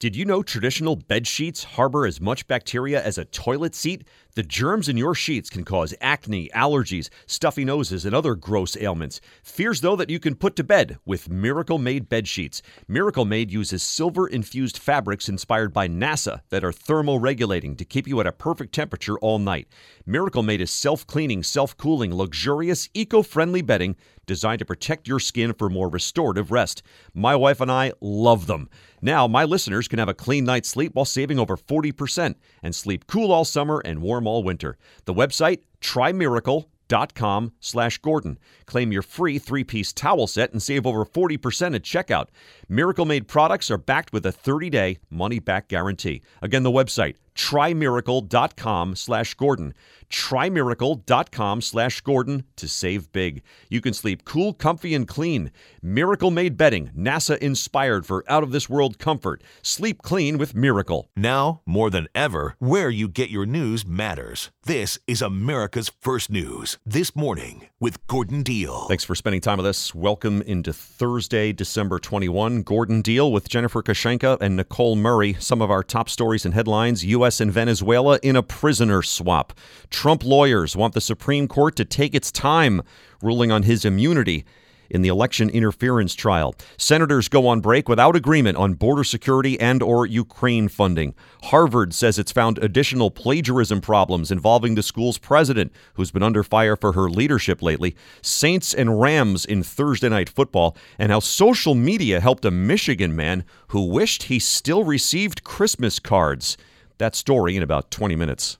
Did 0.00 0.16
you 0.16 0.24
know 0.24 0.42
traditional 0.42 0.96
bed 0.96 1.26
sheets 1.26 1.64
harbor 1.64 2.04
as 2.04 2.20
much 2.20 2.46
bacteria 2.46 3.02
as 3.02 3.16
a 3.16 3.24
toilet 3.24 3.74
seat? 3.74 4.06
The 4.34 4.42
germs 4.42 4.88
in 4.88 4.96
your 4.96 5.14
sheets 5.14 5.48
can 5.48 5.64
cause 5.64 5.94
acne, 6.00 6.48
allergies, 6.52 7.08
stuffy 7.24 7.64
noses, 7.64 8.04
and 8.04 8.16
other 8.16 8.34
gross 8.34 8.76
ailments. 8.76 9.20
Fears, 9.44 9.80
though, 9.80 9.94
that 9.94 10.10
you 10.10 10.18
can 10.18 10.34
put 10.34 10.56
to 10.56 10.64
bed 10.64 10.98
with 11.04 11.30
Miracle 11.30 11.78
Made 11.78 12.08
bed 12.08 12.26
sheets. 12.26 12.60
Miracle 12.88 13.24
Made 13.24 13.52
uses 13.52 13.84
silver 13.84 14.26
infused 14.26 14.76
fabrics 14.76 15.28
inspired 15.28 15.72
by 15.72 15.86
NASA 15.86 16.40
that 16.48 16.64
are 16.64 16.72
thermoregulating 16.72 17.78
to 17.78 17.84
keep 17.84 18.08
you 18.08 18.18
at 18.18 18.26
a 18.26 18.32
perfect 18.32 18.74
temperature 18.74 19.16
all 19.20 19.38
night. 19.38 19.68
Miracle 20.04 20.42
Made 20.42 20.60
is 20.60 20.70
self 20.72 21.06
cleaning, 21.06 21.44
self 21.44 21.76
cooling, 21.76 22.12
luxurious, 22.12 22.88
eco 22.92 23.22
friendly 23.22 23.62
bedding 23.62 23.94
designed 24.26 24.58
to 24.58 24.64
protect 24.64 25.08
your 25.08 25.20
skin 25.20 25.52
for 25.52 25.68
more 25.68 25.88
restorative 25.88 26.50
rest. 26.50 26.82
My 27.12 27.36
wife 27.36 27.60
and 27.60 27.70
I 27.70 27.92
love 28.00 28.46
them. 28.46 28.68
Now, 29.00 29.26
my 29.26 29.44
listeners 29.44 29.88
can 29.88 29.98
have 29.98 30.08
a 30.08 30.14
clean 30.14 30.44
night's 30.44 30.68
sleep 30.68 30.94
while 30.94 31.04
saving 31.04 31.38
over 31.38 31.56
40% 31.56 32.34
and 32.62 32.74
sleep 32.74 33.06
cool 33.06 33.32
all 33.32 33.44
summer 33.44 33.82
and 33.84 34.00
warm 34.00 34.23
all 34.26 34.42
winter. 34.42 34.76
The 35.04 35.14
website, 35.14 35.60
trymiracle.com 35.80 37.52
slash 37.60 37.98
Gordon. 37.98 38.38
Claim 38.66 38.92
your 38.92 39.02
free 39.02 39.38
three-piece 39.38 39.92
towel 39.92 40.26
set 40.26 40.52
and 40.52 40.62
save 40.62 40.86
over 40.86 41.04
40% 41.04 41.74
at 41.74 41.82
checkout. 41.82 42.28
Miracle 42.68 43.04
Made 43.04 43.28
products 43.28 43.70
are 43.70 43.78
backed 43.78 44.12
with 44.12 44.26
a 44.26 44.32
30-day 44.32 44.98
money-back 45.10 45.68
guarantee. 45.68 46.22
Again, 46.42 46.62
the 46.62 46.70
website, 46.70 47.16
trymiracle.com 47.34 48.96
slash 48.96 49.34
Gordon 49.34 49.74
trymiracle.com 50.14 51.60
slash 51.60 52.00
Gordon 52.00 52.44
to 52.54 52.68
save 52.68 53.10
big. 53.10 53.42
You 53.68 53.80
can 53.80 53.92
sleep 53.92 54.24
cool, 54.24 54.52
comfy, 54.52 54.94
and 54.94 55.08
clean. 55.08 55.50
Miracle 55.82 56.30
made 56.30 56.56
bedding, 56.56 56.90
NASA 56.96 57.36
inspired 57.38 58.06
for 58.06 58.24
out 58.28 58.44
of 58.44 58.52
this 58.52 58.68
world 58.68 58.98
comfort. 58.98 59.42
Sleep 59.60 60.02
clean 60.02 60.38
with 60.38 60.54
Miracle. 60.54 61.10
Now, 61.16 61.62
more 61.66 61.90
than 61.90 62.06
ever, 62.14 62.54
where 62.60 62.90
you 62.90 63.08
get 63.08 63.30
your 63.30 63.44
news 63.44 63.84
matters. 63.84 64.50
This 64.62 64.98
is 65.06 65.20
America's 65.20 65.90
First 66.00 66.30
News. 66.30 66.78
This 66.86 67.14
morning 67.16 67.68
with 67.80 68.06
Gordon 68.06 68.42
Deal. 68.42 68.86
Thanks 68.86 69.04
for 69.04 69.14
spending 69.14 69.40
time 69.40 69.58
with 69.58 69.66
us. 69.66 69.94
Welcome 69.94 70.42
into 70.42 70.72
Thursday, 70.72 71.52
December 71.52 71.98
21. 71.98 72.62
Gordon 72.62 73.02
Deal 73.02 73.30
with 73.30 73.48
Jennifer 73.48 73.82
Kushinka 73.82 74.38
and 74.40 74.56
Nicole 74.56 74.96
Murray. 74.96 75.34
Some 75.38 75.60
of 75.60 75.70
our 75.70 75.82
top 75.82 76.08
stories 76.08 76.44
and 76.44 76.54
headlines 76.54 77.04
U.S. 77.04 77.23
and 77.40 77.52
Venezuela 77.52 78.18
in 78.22 78.36
a 78.36 78.42
prisoner 78.42 79.02
swap. 79.02 79.52
Trump 79.90 80.24
lawyers 80.24 80.76
want 80.76 80.94
the 80.94 81.00
Supreme 81.00 81.48
Court 81.48 81.76
to 81.76 81.84
take 81.84 82.14
its 82.14 82.30
time 82.30 82.82
ruling 83.22 83.50
on 83.50 83.62
his 83.62 83.84
immunity 83.84 84.44
in 84.90 85.02
the 85.02 85.08
election 85.08 85.50
interference 85.50 86.14
trial. 86.14 86.54
Senators 86.76 87.28
go 87.28 87.46
on 87.46 87.60
break 87.60 87.88
without 87.88 88.16
agreement 88.16 88.56
on 88.56 88.74
border 88.74 89.04
security 89.04 89.58
and 89.60 89.82
or 89.82 90.06
Ukraine 90.06 90.68
funding. 90.68 91.14
Harvard 91.44 91.94
says 91.94 92.18
it's 92.18 92.32
found 92.32 92.58
additional 92.58 93.10
plagiarism 93.10 93.80
problems 93.80 94.30
involving 94.30 94.74
the 94.74 94.82
school's 94.82 95.18
president, 95.18 95.72
who's 95.94 96.10
been 96.10 96.22
under 96.22 96.42
fire 96.42 96.76
for 96.76 96.92
her 96.92 97.08
leadership 97.08 97.62
lately. 97.62 97.96
Saints 98.22 98.74
and 98.74 99.00
Rams 99.00 99.44
in 99.44 99.62
Thursday 99.62 100.08
night 100.08 100.28
football, 100.28 100.76
and 100.98 101.10
how 101.10 101.20
social 101.20 101.74
media 101.74 102.20
helped 102.20 102.44
a 102.44 102.50
Michigan 102.50 103.16
man 103.16 103.44
who 103.68 103.84
wished 103.84 104.24
he 104.24 104.38
still 104.38 104.84
received 104.84 105.44
Christmas 105.44 105.98
cards. 105.98 106.56
That 106.98 107.14
story 107.14 107.56
in 107.56 107.62
about 107.62 107.90
20 107.90 108.16
minutes. 108.16 108.58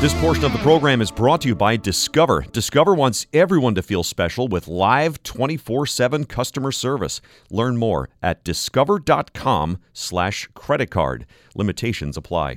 This 0.00 0.14
portion 0.20 0.44
of 0.44 0.52
the 0.52 0.58
program 0.58 1.00
is 1.00 1.10
brought 1.10 1.40
to 1.42 1.48
you 1.48 1.54
by 1.54 1.78
Discover. 1.78 2.44
Discover 2.52 2.94
wants 2.94 3.26
everyone 3.32 3.74
to 3.74 3.80
feel 3.80 4.02
special 4.02 4.48
with 4.48 4.68
live 4.68 5.22
24/7 5.22 6.26
customer 6.26 6.72
service. 6.72 7.22
Learn 7.50 7.78
more 7.78 8.10
at 8.22 8.44
discover.com/slash 8.44 10.48
credit 10.52 10.90
card. 10.90 11.24
Limitations 11.54 12.18
apply. 12.18 12.56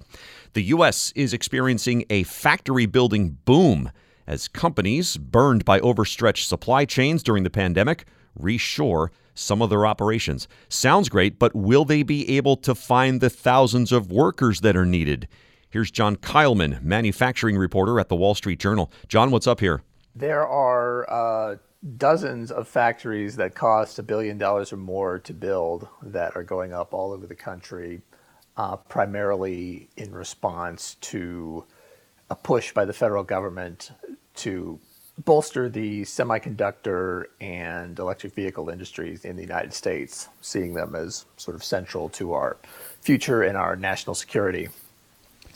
The 0.54 0.64
U.S. 0.64 1.14
is 1.16 1.34
experiencing 1.34 2.04
a 2.10 2.24
factory 2.24 2.86
building 2.86 3.38
boom 3.46 3.92
as 4.28 4.50
companies 4.50 5.16
burned 5.16 5.64
by 5.64 5.80
overstretched 5.80 6.50
supply 6.50 6.84
chains 6.84 7.24
during 7.24 7.44
the 7.44 7.50
pandemic 7.50 8.04
reshore 8.38 9.08
some 9.38 9.62
of 9.62 9.70
their 9.70 9.86
operations. 9.86 10.48
Sounds 10.70 11.10
great, 11.10 11.40
but 11.40 11.56
will 11.56 11.86
they 11.86 12.04
be 12.04 12.38
able 12.38 12.58
to 12.58 12.76
find 12.76 13.22
the 13.22 13.30
thousands 13.30 13.92
of 13.92 14.12
workers 14.12 14.62
that 14.62 14.76
are 14.76 14.86
needed? 14.86 15.28
Here's 15.70 15.92
John 15.92 16.16
Keilman, 16.16 16.82
manufacturing 16.82 17.58
reporter 17.58 18.00
at 18.00 18.10
the 18.10 18.16
Wall 18.16 18.36
Street 18.36 18.60
Journal. 18.60 18.92
John, 19.08 19.32
what's 19.32 19.48
up 19.48 19.60
here? 19.60 19.84
There 20.16 20.48
are 20.48 21.10
uh, 21.10 21.56
dozens 21.98 22.52
of 22.52 22.68
factories 22.68 23.36
that 23.36 23.54
cost 23.54 24.00
a 24.00 24.04
billion 24.04 24.38
dollars 24.38 24.74
or 24.74 24.78
more 24.78 25.20
to 25.20 25.34
build 25.34 25.88
that 26.02 26.36
are 26.36 26.44
going 26.44 26.74
up 26.74 26.94
all 26.94 27.12
over 27.12 27.28
the 27.28 27.36
country, 27.36 28.02
uh, 28.56 28.78
primarily 28.78 29.90
in 29.98 30.12
response 30.14 30.96
to 31.02 31.66
a 32.30 32.36
push 32.36 32.74
by 32.74 32.86
the 32.86 32.94
federal 32.94 33.24
government 33.24 33.92
to 34.36 34.80
bolster 35.26 35.68
the 35.68 36.04
semiconductor 36.04 37.26
and 37.42 37.98
electric 37.98 38.34
vehicle 38.34 38.70
industries 38.70 39.26
in 39.26 39.36
the 39.36 39.42
United 39.42 39.74
States, 39.74 40.30
seeing 40.42 40.74
them 40.74 40.96
as 40.96 41.26
sort 41.38 41.56
of 41.56 41.64
central 41.64 42.10
to 42.10 42.34
our 42.34 42.58
future 43.02 43.44
and 43.44 43.58
our 43.58 43.76
national 43.76 44.16
security. 44.16 44.70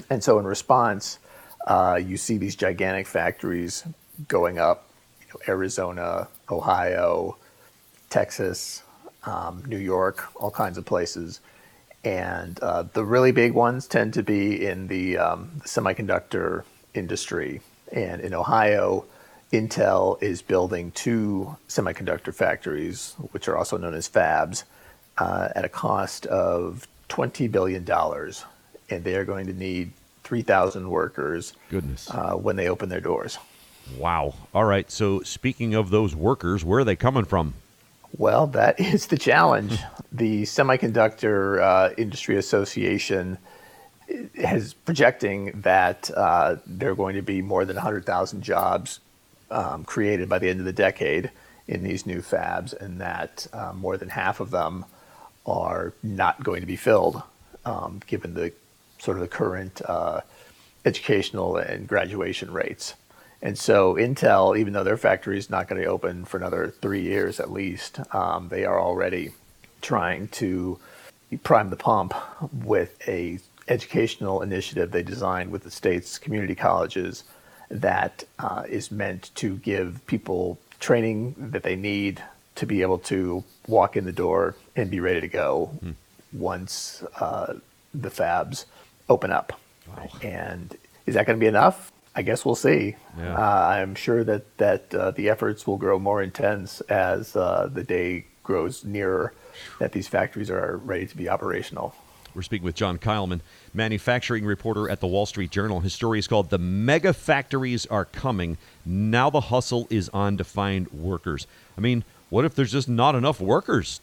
And 0.10 0.24
so, 0.24 0.40
in 0.40 0.46
response, 0.46 1.20
uh, 1.68 2.00
you 2.04 2.18
see 2.18 2.38
these 2.38 2.56
gigantic 2.56 3.06
factories 3.06 3.84
going 4.28 4.58
up, 4.58 4.88
you 5.22 5.28
know, 5.28 5.40
Arizona, 5.48 6.28
Ohio, 6.50 7.38
Texas, 8.10 8.84
um, 9.24 9.64
New 9.68 9.78
York, 9.78 10.30
all 10.36 10.52
kinds 10.52 10.78
of 10.78 10.86
places. 10.86 11.40
And 12.04 12.60
uh, 12.62 12.84
the 12.94 13.06
really 13.06 13.32
big 13.32 13.54
ones 13.54 13.88
tend 13.88 14.16
to 14.16 14.24
be 14.24 14.66
in 14.66 14.88
the, 14.88 15.20
um, 15.20 15.52
the 15.62 15.70
semiconductor 15.70 16.64
industry. 16.96 17.62
And 17.92 18.22
in 18.22 18.34
Ohio, 18.34 19.06
Intel 19.52 20.22
is 20.24 20.42
building 20.42 20.92
two 20.92 21.58
semiconductor 21.68 22.34
factories, 22.34 23.16
which 23.32 23.48
are 23.48 23.58
also 23.58 23.78
known 23.78 23.94
as 23.94 24.08
fabs, 24.08 24.64
uh, 25.18 25.50
at 25.56 25.66
a 25.66 25.70
cost 25.70 26.26
of 26.28 26.88
$20 27.10 27.52
billion. 27.52 27.86
And 28.90 29.04
they 29.04 29.16
are 29.16 29.26
going 29.26 29.48
to 29.48 29.54
need 29.54 29.92
3,000 30.24 30.90
workers 30.90 31.54
Goodness. 31.70 32.10
Uh, 32.10 32.34
when 32.34 32.56
they 32.56 32.70
open 32.70 32.88
their 32.88 33.02
doors. 33.02 33.38
Wow. 33.98 34.36
All 34.54 34.64
right. 34.64 34.90
So, 34.90 35.22
speaking 35.22 35.76
of 35.76 35.90
those 35.90 36.16
workers, 36.16 36.64
where 36.64 36.80
are 36.80 36.84
they 36.86 36.96
coming 36.96 37.26
from? 37.26 37.54
Well, 38.18 38.48
that 38.48 38.80
is 38.80 39.08
the 39.08 39.18
challenge. 39.18 39.78
the 40.12 40.44
Semiconductor 40.44 41.62
uh, 41.62 41.94
Industry 41.98 42.38
Association 42.38 43.38
is 44.08 44.74
projecting 44.74 45.52
that 45.62 46.10
uh, 46.16 46.58
there 46.66 46.92
are 46.92 46.96
going 46.96 47.16
to 47.16 47.22
be 47.22 47.42
more 47.42 47.66
than 47.66 47.76
100,000 47.76 48.42
jobs 48.42 49.00
um, 49.52 49.84
created 49.84 50.28
by 50.30 50.40
the 50.40 50.50
end 50.50 50.60
of 50.60 50.66
the 50.66 50.74
decade 50.74 51.32
in 51.68 51.84
these 51.84 52.06
new 52.06 52.22
fabs, 52.22 52.74
and 52.74 53.00
that 53.00 53.48
uh, 53.54 53.74
more 53.74 53.98
than 53.98 54.10
half 54.10 54.40
of 54.40 54.52
them 54.52 54.86
are 55.46 55.94
not 56.04 56.44
going 56.44 56.62
to 56.62 56.68
be 56.68 56.76
filled, 56.76 57.22
um, 57.66 58.02
given 58.08 58.34
the 58.34 58.52
sort 58.98 59.18
of 59.18 59.22
the 59.22 59.28
current 59.28 59.82
uh, 59.86 60.22
educational 60.86 61.58
and 61.58 61.88
graduation 61.88 62.52
rates. 62.52 62.96
And 63.42 63.58
so 63.58 63.96
Intel, 63.96 64.58
even 64.58 64.74
though 64.74 64.84
their 64.84 64.98
factory 64.98 65.38
is 65.38 65.50
not 65.50 65.68
going 65.68 65.82
to 65.82 65.88
open 65.88 66.26
for 66.26 66.38
another 66.38 66.74
three 66.82 67.02
years 67.02 67.40
at 67.40 67.52
least, 67.52 68.00
um, 68.14 68.50
they 68.50 68.66
are 68.66 68.80
already 68.80 69.32
trying 69.82 70.28
to 70.28 70.78
prime 71.44 71.70
the 71.70 71.76
pump 71.76 72.14
with 72.54 72.98
a 73.08 73.40
educational 73.68 74.42
initiative 74.42 74.92
they 74.92 75.04
designed 75.04 75.52
with 75.52 75.64
the 75.64 75.72
state's 75.72 76.18
community 76.18 76.56
colleges 76.56 77.24
that 77.72 78.26
uh, 78.38 78.64
is 78.68 78.92
meant 78.92 79.32
to 79.36 79.58
give 79.58 80.06
people 80.06 80.60
training 80.80 81.36
that 81.38 81.64
they 81.64 81.76
need 81.76 82.22
to 82.56 82.66
be 82.66 82.82
able 82.82 83.00
to 83.00 83.44
walk 83.68 83.96
in 83.96 84.06
the 84.06 84.12
door 84.12 84.56
and 84.76 84.92
be 84.92 85.00
ready 85.00 85.22
to 85.22 85.28
go 85.28 85.68
hmm. 85.80 85.92
once 86.34 87.04
uh, 87.20 87.54
the 87.94 88.10
fabs 88.10 88.66
open 89.10 89.32
up. 89.32 89.60
Wow. 89.88 90.10
And 90.22 90.78
is 91.06 91.16
that 91.16 91.26
going 91.26 91.38
to 91.38 91.40
be 91.40 91.48
enough? 91.48 91.92
I 92.14 92.24
guess 92.24 92.44
we'll 92.44 92.56
see. 92.56 92.96
Yeah. 93.18 93.36
Uh, 93.36 93.68
I'm 93.68 93.96
sure 93.96 94.24
that 94.26 94.58
that 94.58 94.94
uh, 94.94 95.12
the 95.12 95.30
efforts 95.30 95.66
will 95.66 95.78
grow 95.78 95.98
more 95.98 96.22
intense 96.22 96.82
as 96.82 97.36
uh, 97.36 97.70
the 97.72 97.84
day 97.84 98.26
grows 98.44 98.84
nearer 98.84 99.34
that 99.80 99.94
these 99.94 100.08
factories 100.08 100.50
are 100.50 100.78
ready 100.78 101.08
to 101.08 101.16
be 101.16 101.30
operational. 101.30 101.96
We're 102.34 102.42
speaking 102.44 102.66
with 102.66 102.76
John 102.76 102.98
Keilman, 102.98 103.42
manufacturing 103.74 104.46
reporter 104.46 104.90
at 104.90 105.00
the 105.00 105.08
Wall 105.08 105.26
Street 105.26 105.52
Journal. 105.52 105.82
His 105.82 105.94
story 105.94 106.20
is 106.20 106.28
called 106.28 106.50
"The 106.50 106.58
Mega 106.58 107.14
Factories 107.14 107.86
Are 107.88 108.06
Coming." 108.06 108.58
Now 108.86 109.30
the 109.30 109.42
hustle 109.42 109.88
is 109.90 110.10
on 110.10 110.38
to 110.38 110.44
find 110.44 110.90
workers. 110.92 111.48
I 111.78 111.82
mean, 111.82 112.04
what 112.30 112.46
if 112.46 112.56
there's 112.56 112.72
just 112.72 112.88
not 112.88 113.16
enough 113.16 113.42
workers? 113.42 114.00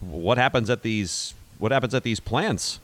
What 0.00 0.38
happens 0.38 0.70
at 0.70 0.82
these? 0.82 1.34
What 1.58 1.72
happens 1.72 1.94
at 1.94 2.04
these 2.04 2.20
plants? 2.20 2.78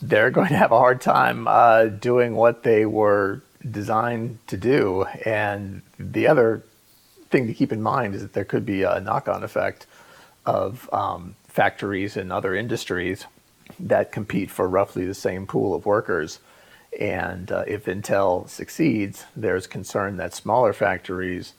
They're 0.00 0.30
going 0.30 0.48
to 0.48 0.56
have 0.56 0.72
a 0.72 0.78
hard 0.78 1.02
time 1.02 1.46
uh, 1.46 1.86
doing 1.86 2.34
what 2.34 2.62
they 2.62 2.86
were 2.86 3.42
designed 3.70 4.38
to 4.46 4.56
do. 4.56 5.04
And 5.26 5.82
the 5.98 6.26
other 6.26 6.62
thing 7.28 7.46
to 7.46 7.52
keep 7.52 7.70
in 7.70 7.82
mind 7.82 8.14
is 8.14 8.22
that 8.22 8.32
there 8.32 8.46
could 8.46 8.64
be 8.64 8.82
a 8.82 8.98
knock-on 9.00 9.44
effect 9.44 9.86
of 10.46 10.88
um, 10.92 11.36
factories 11.46 12.16
and 12.16 12.32
other 12.32 12.54
industries 12.54 13.26
that 13.78 14.12
compete 14.12 14.50
for 14.50 14.68
roughly 14.68 15.04
the 15.04 15.14
same 15.14 15.46
pool 15.46 15.74
of 15.74 15.86
workers. 15.86 16.40
And 16.98 17.52
uh, 17.52 17.64
if 17.66 17.84
Intel 17.84 18.48
succeeds, 18.48 19.24
there's 19.36 19.66
concern 19.66 20.16
that 20.16 20.34
smaller 20.34 20.72
factories 20.72 21.54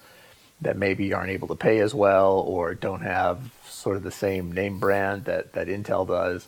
that 0.60 0.78
maybe 0.78 1.14
aren't 1.14 1.32
able 1.32 1.48
to 1.48 1.56
pay 1.56 1.80
as 1.80 1.96
well 1.96 2.34
or 2.34 2.76
don't 2.76 3.02
have 3.02 3.52
sort 3.66 3.98
of 3.98 4.04
the 4.04 4.12
same 4.12 4.52
name 4.52 4.80
brand 4.80 5.26
that, 5.26 5.54
that 5.54 5.68
Intel 5.68 6.08
does 6.08 6.48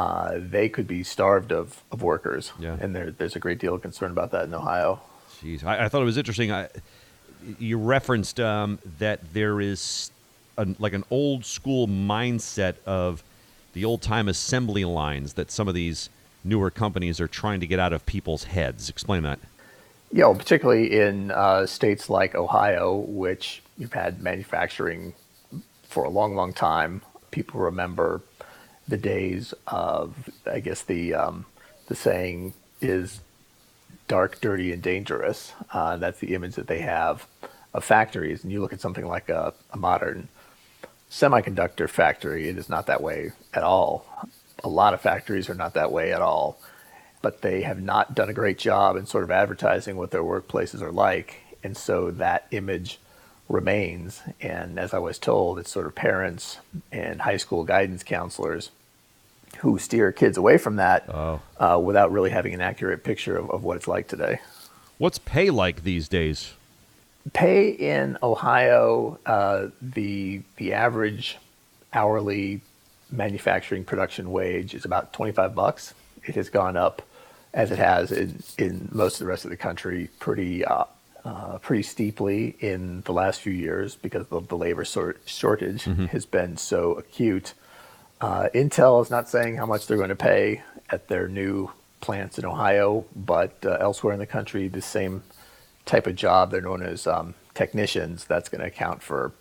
uh, 0.00 0.38
they 0.38 0.66
could 0.68 0.86
be 0.86 1.02
starved 1.02 1.52
of, 1.52 1.82
of 1.92 2.02
workers. 2.02 2.52
Yeah. 2.58 2.76
And 2.80 2.96
there, 2.96 3.10
there's 3.10 3.36
a 3.36 3.38
great 3.38 3.58
deal 3.58 3.74
of 3.74 3.82
concern 3.82 4.10
about 4.10 4.30
that 4.30 4.44
in 4.44 4.54
Ohio. 4.54 5.02
Jeez, 5.42 5.62
I, 5.62 5.84
I 5.84 5.88
thought 5.88 6.00
it 6.00 6.06
was 6.06 6.16
interesting. 6.16 6.50
I, 6.50 6.68
you 7.58 7.76
referenced 7.76 8.40
um, 8.40 8.78
that 8.98 9.34
there 9.34 9.60
is 9.60 10.10
a, 10.56 10.66
like 10.78 10.94
an 10.94 11.04
old 11.10 11.44
school 11.44 11.86
mindset 11.86 12.76
of 12.86 13.22
the 13.72 13.84
old 13.84 14.02
time 14.02 14.28
assembly 14.28 14.84
lines 14.84 15.34
that 15.34 15.50
some 15.50 15.68
of 15.68 15.74
these 15.74 16.10
newer 16.42 16.70
companies 16.70 17.20
are 17.20 17.28
trying 17.28 17.60
to 17.60 17.66
get 17.66 17.78
out 17.78 17.92
of 17.92 18.04
people's 18.06 18.44
heads. 18.44 18.88
Explain 18.88 19.22
that. 19.22 19.38
Yeah, 20.12 20.26
well, 20.26 20.34
particularly 20.34 20.98
in 20.98 21.30
uh, 21.30 21.66
states 21.66 22.10
like 22.10 22.34
Ohio, 22.34 22.96
which 22.96 23.62
you've 23.78 23.92
had 23.92 24.20
manufacturing 24.20 25.14
for 25.84 26.04
a 26.04 26.10
long, 26.10 26.34
long 26.34 26.52
time. 26.52 27.02
People 27.30 27.60
remember 27.60 28.22
the 28.88 28.96
days 28.96 29.54
of, 29.68 30.28
I 30.46 30.58
guess 30.58 30.82
the 30.82 31.14
um, 31.14 31.46
the 31.86 31.94
saying 31.94 32.54
is 32.80 33.20
dark, 34.08 34.40
dirty, 34.40 34.72
and 34.72 34.82
dangerous. 34.82 35.52
Uh, 35.72 35.96
that's 35.96 36.18
the 36.18 36.34
image 36.34 36.56
that 36.56 36.66
they 36.66 36.80
have 36.80 37.26
of 37.72 37.84
factories. 37.84 38.42
And 38.42 38.52
you 38.52 38.60
look 38.60 38.72
at 38.72 38.80
something 38.80 39.06
like 39.06 39.28
a, 39.28 39.54
a 39.72 39.76
modern 39.76 40.28
semiconductor 41.10 41.88
factory, 41.88 42.48
it 42.48 42.56
is 42.56 42.68
not 42.68 42.86
that 42.86 43.02
way 43.02 43.32
at 43.52 43.62
all. 43.62 44.06
A 44.62 44.68
lot 44.68 44.94
of 44.94 45.00
factories 45.00 45.50
are 45.50 45.54
not 45.54 45.74
that 45.74 45.90
way 45.90 46.12
at 46.12 46.22
all. 46.22 46.60
But 47.22 47.42
they 47.42 47.62
have 47.62 47.82
not 47.82 48.14
done 48.14 48.30
a 48.30 48.32
great 48.32 48.58
job 48.58 48.96
in 48.96 49.04
sort 49.04 49.24
of 49.24 49.30
advertising 49.30 49.96
what 49.96 50.10
their 50.10 50.22
workplaces 50.22 50.80
are 50.80 50.92
like. 50.92 51.40
And 51.62 51.76
so 51.76 52.10
that 52.12 52.46
image 52.50 52.98
remains. 53.48 54.22
And 54.40 54.78
as 54.78 54.94
I 54.94 54.98
was 54.98 55.18
told, 55.18 55.58
it's 55.58 55.70
sort 55.70 55.86
of 55.86 55.94
parents 55.94 56.58
and 56.90 57.20
high 57.20 57.36
school 57.36 57.64
guidance 57.64 58.02
counselors 58.02 58.70
who 59.58 59.78
steer 59.78 60.12
kids 60.12 60.38
away 60.38 60.56
from 60.56 60.76
that 60.76 61.04
oh. 61.08 61.40
uh, 61.58 61.78
without 61.78 62.12
really 62.12 62.30
having 62.30 62.54
an 62.54 62.60
accurate 62.60 63.04
picture 63.04 63.36
of, 63.36 63.50
of 63.50 63.64
what 63.64 63.76
it's 63.76 63.88
like 63.88 64.08
today. 64.08 64.40
What's 64.96 65.18
pay 65.18 65.50
like 65.50 65.82
these 65.82 66.08
days? 66.08 66.54
Pay 67.32 67.70
in 67.70 68.16
Ohio, 68.22 69.18
uh, 69.26 69.68
the 69.82 70.42
the 70.56 70.72
average 70.72 71.38
hourly 71.92 72.60
manufacturing 73.10 73.84
production 73.84 74.30
wage 74.30 74.74
is 74.74 74.84
about 74.84 75.12
25 75.12 75.54
bucks. 75.54 75.94
It 76.24 76.34
has 76.36 76.48
gone 76.48 76.76
up 76.76 77.02
as 77.52 77.70
it 77.70 77.78
has 77.78 78.12
in, 78.12 78.42
in 78.58 78.88
most 78.92 79.14
of 79.14 79.18
the 79.20 79.26
rest 79.26 79.44
of 79.44 79.50
the 79.50 79.56
country 79.56 80.08
pretty 80.18 80.64
uh, 80.64 80.84
uh, 81.24 81.58
pretty 81.58 81.82
steeply 81.82 82.56
in 82.60 83.02
the 83.02 83.12
last 83.12 83.40
few 83.40 83.52
years 83.52 83.96
because 83.96 84.26
the, 84.28 84.40
the 84.40 84.56
labor 84.56 84.84
sort, 84.84 85.20
shortage 85.26 85.84
mm-hmm. 85.84 86.06
has 86.06 86.24
been 86.24 86.56
so 86.56 86.94
acute. 86.94 87.52
Uh, 88.20 88.48
Intel 88.54 89.02
is 89.02 89.10
not 89.10 89.28
saying 89.28 89.56
how 89.56 89.66
much 89.66 89.86
they're 89.86 89.96
going 89.96 90.08
to 90.10 90.16
pay 90.16 90.62
at 90.88 91.08
their 91.08 91.28
new 91.28 91.70
plants 92.00 92.38
in 92.38 92.44
Ohio, 92.46 93.04
but 93.14 93.54
uh, 93.64 93.76
elsewhere 93.80 94.14
in 94.14 94.18
the 94.18 94.26
country, 94.26 94.68
the 94.68 94.80
same 94.80 95.22
type 95.90 96.06
of 96.06 96.14
job, 96.14 96.50
they're 96.50 96.60
known 96.60 96.82
as 96.82 97.06
um, 97.06 97.34
technicians, 97.54 98.24
that's 98.24 98.48
going 98.48 98.60
to 98.60 98.66
account 98.66 99.02
for 99.02 99.32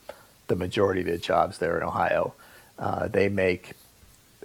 the 0.47 0.55
majority 0.55 1.01
of 1.01 1.07
the 1.07 1.17
jobs 1.17 1.59
there 1.59 1.77
in 1.77 1.83
Ohio. 1.83 2.33
Uh, 2.77 3.07
they 3.07 3.29
make 3.29 3.73